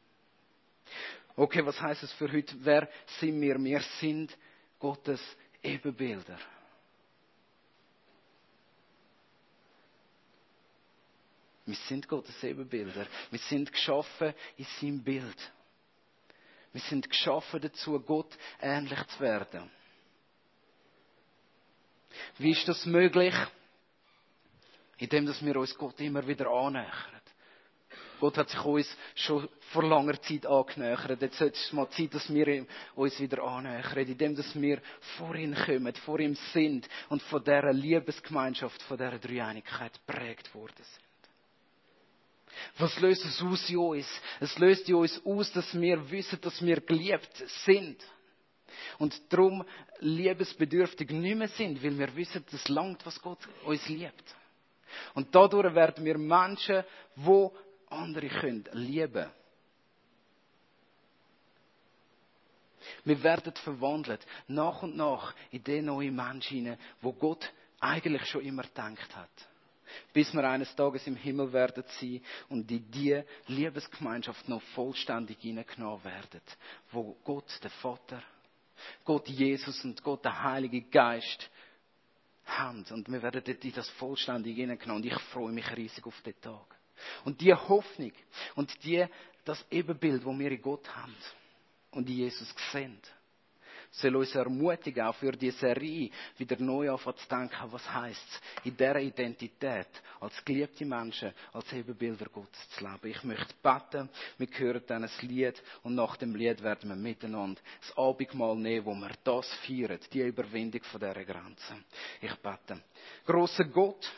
Okay, 1.36 1.66
was 1.66 1.80
heißt 1.80 2.04
es 2.04 2.12
für 2.14 2.32
heute? 2.32 2.56
Wer 2.60 2.90
sind 3.20 3.40
wir? 3.40 3.64
Wir 3.64 3.82
sind 4.00 4.36
Gottes 4.80 5.22
Ebenbilder. 5.62 6.40
Wir 11.66 11.76
sind 11.76 12.08
Gottes 12.08 12.42
Ebenbilder. 12.44 13.06
Wir 13.30 13.40
sind 13.40 13.72
geschaffen 13.72 14.34
in 14.56 14.66
seinem 14.80 15.04
Bild. 15.04 15.54
Wir 16.72 16.82
sind 16.82 17.10
geschaffen 17.10 17.60
dazu, 17.60 18.00
Gott 18.00 18.38
ähnlich 18.62 19.04
zu 19.08 19.20
werden. 19.20 19.70
Wie 22.38 22.52
ist 22.52 22.68
das 22.68 22.86
möglich? 22.86 23.34
Indem, 24.98 25.26
dass 25.26 25.44
wir 25.44 25.58
uns 25.58 25.76
Gott 25.76 26.00
immer 26.00 26.26
wieder 26.26 26.50
annähern. 26.50 27.17
Gott 28.20 28.38
hat 28.38 28.50
sich 28.50 28.64
uns 28.64 28.98
schon 29.16 29.48
vor 29.72 29.84
langer 29.84 30.22
Zeit 30.22 30.46
angenähert. 30.46 31.22
Jetzt 31.22 31.38
sollte 31.38 31.58
es 31.58 31.74
mal 31.74 31.90
Zeit, 31.90 32.14
dass 32.14 32.34
wir 32.34 32.66
uns 32.96 33.20
wieder 33.20 33.44
annähern, 33.44 34.08
indem 34.08 34.36
dass 34.36 34.60
wir 34.60 34.82
vor 35.18 35.36
ihn 35.36 35.56
kommen, 35.56 35.94
vor 36.06 36.20
ihm 36.20 36.36
sind 36.54 36.88
und 37.10 37.22
von 37.24 37.44
dieser 37.44 37.74
Liebesgemeinschaft, 37.74 38.82
von 38.84 38.98
dieser 38.98 39.20
Dreieinigkeit 39.20 40.00
prägt 40.06 40.54
worden 40.56 40.74
sind. 40.76 41.08
Was 42.78 43.00
löst 43.00 43.24
es 43.26 43.42
aus 43.42 43.70
in 43.70 43.78
uns? 43.78 44.08
Es 44.40 44.58
löst 44.58 44.88
in 44.90 44.96
uns 44.96 45.22
aus, 45.26 45.52
dass 45.52 45.80
wir 45.80 46.10
wissen, 46.10 46.40
dass 46.42 46.64
wir 46.64 46.82
geliebt 46.82 47.44
sind. 47.66 48.04
Und 49.00 49.22
darum 49.30 49.64
liebesbedürftig 50.00 51.10
nicht 51.12 51.38
mehr 51.38 51.48
sind, 51.50 51.84
weil 51.84 51.98
wir 51.98 52.16
wissen, 52.16 52.44
das 52.52 52.68
langt, 52.68 53.06
was 53.06 53.22
Gott 53.22 53.40
uns 53.66 53.88
liebt. 53.88 54.36
Und 55.14 55.34
dadurch 55.34 55.74
werden 55.76 56.06
wir 56.06 56.18
Menschen, 56.18 56.84
wo 57.16 57.56
andere 57.90 58.28
können 58.28 58.68
lieben. 58.74 59.30
Wir 63.04 63.22
werden 63.24 63.54
verwandelt, 63.54 64.26
nach 64.48 64.82
und 64.84 64.96
nach, 64.96 65.34
in 65.52 65.64
den 65.64 65.86
neuen 65.86 66.16
Menschen 66.16 66.78
wo 67.02 67.14
Gott 67.14 67.52
eigentlich 67.80 68.26
schon 68.26 68.42
immer 68.42 68.64
gedacht 68.64 69.16
hat. 69.16 69.30
Bis 70.14 70.34
wir 70.34 70.44
eines 70.44 70.76
Tages 70.76 71.08
im 71.08 71.16
Himmel 71.16 71.52
werden 71.54 71.84
sein 72.00 72.22
und 72.50 72.70
in 72.70 72.92
die 72.92 73.24
Liebesgemeinschaft 73.48 74.48
noch 74.50 74.62
vollständig 74.74 75.40
hineingenommen 75.40 76.04
werden, 76.04 76.42
wo 76.92 77.18
Gott, 77.24 77.60
der 77.64 77.72
Vater, 77.72 78.22
Gott 79.06 79.28
Jesus 79.28 79.84
und 79.84 80.04
Gott, 80.04 80.26
der 80.26 80.44
Heilige 80.44 80.82
Geist, 80.82 81.50
haben. 82.46 82.86
Und 82.92 83.10
wir 83.12 83.22
werden 83.22 83.42
dort 83.46 83.64
in 83.64 83.74
das 83.74 83.90
vollständig 83.92 84.56
hineingenommen. 84.56 85.04
Und 85.04 85.12
ich 85.12 85.20
freue 85.32 85.52
mich 85.52 85.70
riesig 85.76 86.06
auf 86.06 86.20
den 86.22 86.40
Tag. 86.40 86.77
Und 87.26 87.42
die 87.42 87.54
Hoffnung 87.54 88.12
und 88.56 88.72
die, 88.84 89.06
das 89.46 89.66
Ebenbild, 89.72 90.24
wo 90.26 90.38
wir 90.38 90.52
in 90.52 90.62
Gott 90.62 90.88
haben 90.96 91.16
und 91.92 92.10
in 92.10 92.16
Jesus 92.16 92.54
sehen, 92.72 93.00
soll 93.92 94.16
uns 94.16 94.36
ermutigen, 94.36 95.06
auch 95.06 95.16
für 95.16 95.32
die 95.32 95.52
Serie 95.52 96.12
wieder 96.38 96.60
neu 96.60 96.92
anfangen 96.92 97.18
zu 97.18 97.28
denken, 97.28 97.72
was 97.72 97.94
heisst 97.94 98.22
es, 98.30 98.66
in 98.66 98.76
dieser 98.76 99.00
Identität, 99.00 99.88
als 100.20 100.44
geliebte 100.44 100.86
Menschen, 100.86 101.34
als 101.54 101.72
Ebenbilder 101.74 102.26
Gottes 102.26 102.70
zu 102.72 102.84
leben. 102.84 103.08
Ich 103.08 103.24
möchte 103.24 103.54
beten, 103.62 104.10
wir 104.38 104.48
hören 104.52 104.84
dann 104.88 105.04
ein 105.04 105.10
Lied 105.22 105.62
und 105.84 105.96
nach 105.96 106.18
dem 106.18 106.36
Lied 106.36 106.62
werden 106.62 106.90
wir 106.90 106.96
miteinander 106.96 107.62
das 107.82 107.98
Abendmahl 107.98 108.56
nehmen, 108.56 108.86
wo 108.86 108.94
wir 108.94 109.12
das 109.24 109.48
feiern, 109.66 110.00
die 110.12 110.22
Überwindung 110.22 110.84
von 110.84 111.00
dieser 111.00 111.26
Grenze. 111.26 111.84
Ich 112.22 112.36
bete. 112.36 112.82
Großer 113.26 113.66
Gott, 113.66 114.12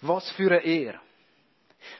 was 0.00 0.30
für 0.32 0.50
eine 0.50 0.60
Ehre. 0.60 1.00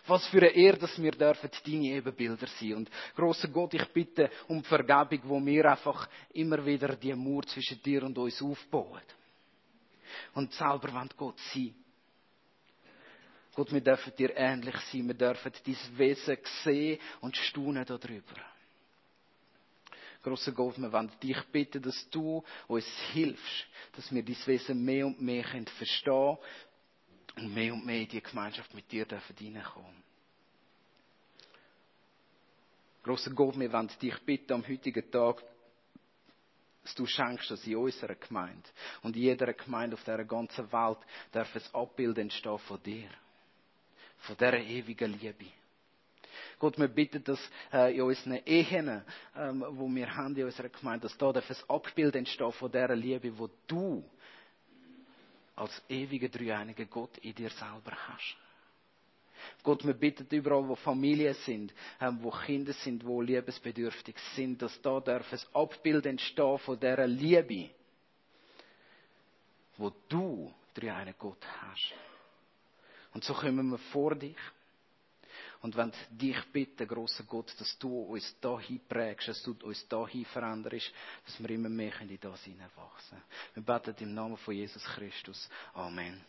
Was 0.06 0.26
für 0.26 0.38
eine 0.38 0.50
Ehre, 0.50 0.78
dass 0.78 1.00
wir 1.00 1.12
dürfen 1.12 1.50
deine 1.64 1.86
Ebenbilder 1.86 2.46
sein. 2.46 2.74
Und 2.74 2.90
großer 3.14 3.48
Gott, 3.48 3.74
ich 3.74 3.86
bitte 3.88 4.30
um 4.48 4.62
Vergebung, 4.64 5.20
wo 5.24 5.44
wir 5.44 5.70
einfach 5.70 6.08
immer 6.32 6.64
wieder 6.64 6.96
die 6.96 7.14
Mauer 7.14 7.44
zwischen 7.46 7.80
dir 7.82 8.02
und 8.02 8.18
uns 8.18 8.42
aufbauen. 8.42 9.02
Und 10.34 10.52
selber 10.52 10.92
wollen 10.92 11.10
Gott 11.16 11.38
sein. 11.52 11.74
Gott, 13.54 13.72
wir 13.72 13.80
dürfen 13.80 14.12
dir 14.16 14.36
ähnlich 14.36 14.76
sein. 14.92 15.06
Wir 15.06 15.14
dürfen 15.14 15.52
dein 15.64 15.98
Wesen 15.98 16.38
sehen 16.62 16.98
und 17.20 17.36
staunen 17.36 17.84
darüber. 17.84 18.36
Großer 20.22 20.52
Gott, 20.52 20.78
wir 20.78 20.92
wollen 20.92 21.10
dich 21.22 21.40
bitten, 21.52 21.82
dass 21.82 22.08
du 22.10 22.42
uns 22.66 22.86
hilfst, 23.12 23.66
dass 23.94 24.12
wir 24.12 24.22
dein 24.22 24.46
Wesen 24.46 24.84
mehr 24.84 25.06
und 25.06 25.20
mehr 25.20 25.44
verstehen 25.44 26.04
können, 26.04 26.38
und 27.40 27.54
mehr 27.54 27.72
und 27.72 27.84
mehr 27.84 28.00
in 28.02 28.08
die 28.08 28.22
Gemeinschaft 28.22 28.72
mit 28.74 28.90
dir 28.90 29.04
dürfen 29.04 29.36
reinkommen. 29.38 30.02
Großer 33.02 33.30
Gott, 33.30 33.58
wir 33.58 33.72
wollen 33.72 33.90
dich 34.02 34.18
bitten 34.20 34.52
am 34.52 34.68
heutigen 34.68 35.10
Tag, 35.10 35.42
dass 36.82 36.94
du 36.94 37.06
schenkst, 37.06 37.50
dass 37.50 37.66
in 37.66 37.76
unserer 37.76 38.14
Gemeinde 38.14 38.68
und 39.02 39.16
in 39.16 39.22
jeder 39.22 39.52
Gemeinde 39.52 39.94
auf 39.94 40.04
dieser 40.04 40.24
ganzen 40.24 40.70
Welt 40.72 40.98
darf 41.32 41.54
ein 41.54 41.74
Abbild 41.74 42.18
entstehen 42.18 42.58
von 42.58 42.82
dir. 42.82 43.08
Von 44.18 44.36
dieser 44.36 44.58
ewigen 44.58 45.18
Liebe. 45.18 45.46
Gott, 46.58 46.78
wir 46.78 46.88
bitten, 46.88 47.22
dass 47.22 47.38
äh, 47.72 47.94
in 47.94 48.02
unseren 48.02 48.40
Ehen, 48.44 49.02
ähm, 49.36 49.64
wo 49.70 49.88
wir 49.88 50.14
haben 50.16 50.34
in 50.36 50.44
unserer 50.44 50.68
Gemeinde, 50.68 51.08
dass 51.08 51.16
da 51.16 51.30
ein 51.30 51.56
Abbild 51.68 52.16
entstehen 52.16 52.52
von 52.52 52.70
dieser 52.70 52.96
Liebe, 52.96 53.38
wo 53.38 53.48
du 53.66 54.04
als 55.58 55.82
ewiger 55.88 56.28
dreieiniger 56.28 56.86
Gott 56.86 57.18
in 57.18 57.34
dir 57.34 57.50
selber 57.50 57.92
hast. 58.08 58.36
Gott, 59.62 59.84
wir 59.86 59.94
bitten 59.94 60.26
überall, 60.34 60.68
wo 60.68 60.74
Familien 60.74 61.34
sind, 61.34 61.72
ähm, 62.00 62.18
wo 62.22 62.30
Kinder 62.30 62.72
sind, 62.72 63.04
wo 63.04 63.20
liebesbedürftig 63.20 64.16
sind, 64.34 64.60
dass 64.60 64.80
da 64.82 65.00
darf 65.00 65.32
ein 65.32 65.40
Abbild 65.52 66.06
entstehen 66.06 66.58
von 66.58 66.78
dieser 66.78 67.06
Liebe, 67.06 67.70
wo 69.76 69.92
du 70.08 70.52
dreieiniger 70.74 71.18
Gott 71.18 71.46
hast. 71.60 71.94
Und 73.14 73.24
so 73.24 73.32
kommen 73.34 73.70
wir 73.70 73.78
vor 73.78 74.14
dich 74.14 74.36
und 75.60 75.76
wenn 75.76 75.92
dich 76.10 76.40
bitten, 76.52 76.86
großer 76.86 77.24
Gott, 77.24 77.52
dass 77.58 77.78
du 77.78 78.02
uns 78.02 78.36
dahin 78.40 78.80
prägst, 78.88 79.28
dass 79.28 79.42
du 79.42 79.56
uns 79.62 79.86
dahin 79.88 80.24
veränderst, 80.26 80.92
dass 81.24 81.40
wir 81.40 81.50
immer 81.50 81.68
mehr 81.68 82.00
in 82.00 82.18
das 82.20 82.44
hineinwachsen. 82.44 83.18
Wir 83.54 83.62
beten 83.62 83.94
im 84.00 84.14
Namen 84.14 84.36
von 84.36 84.54
Jesus 84.54 84.84
Christus. 84.84 85.48
Amen. 85.74 86.20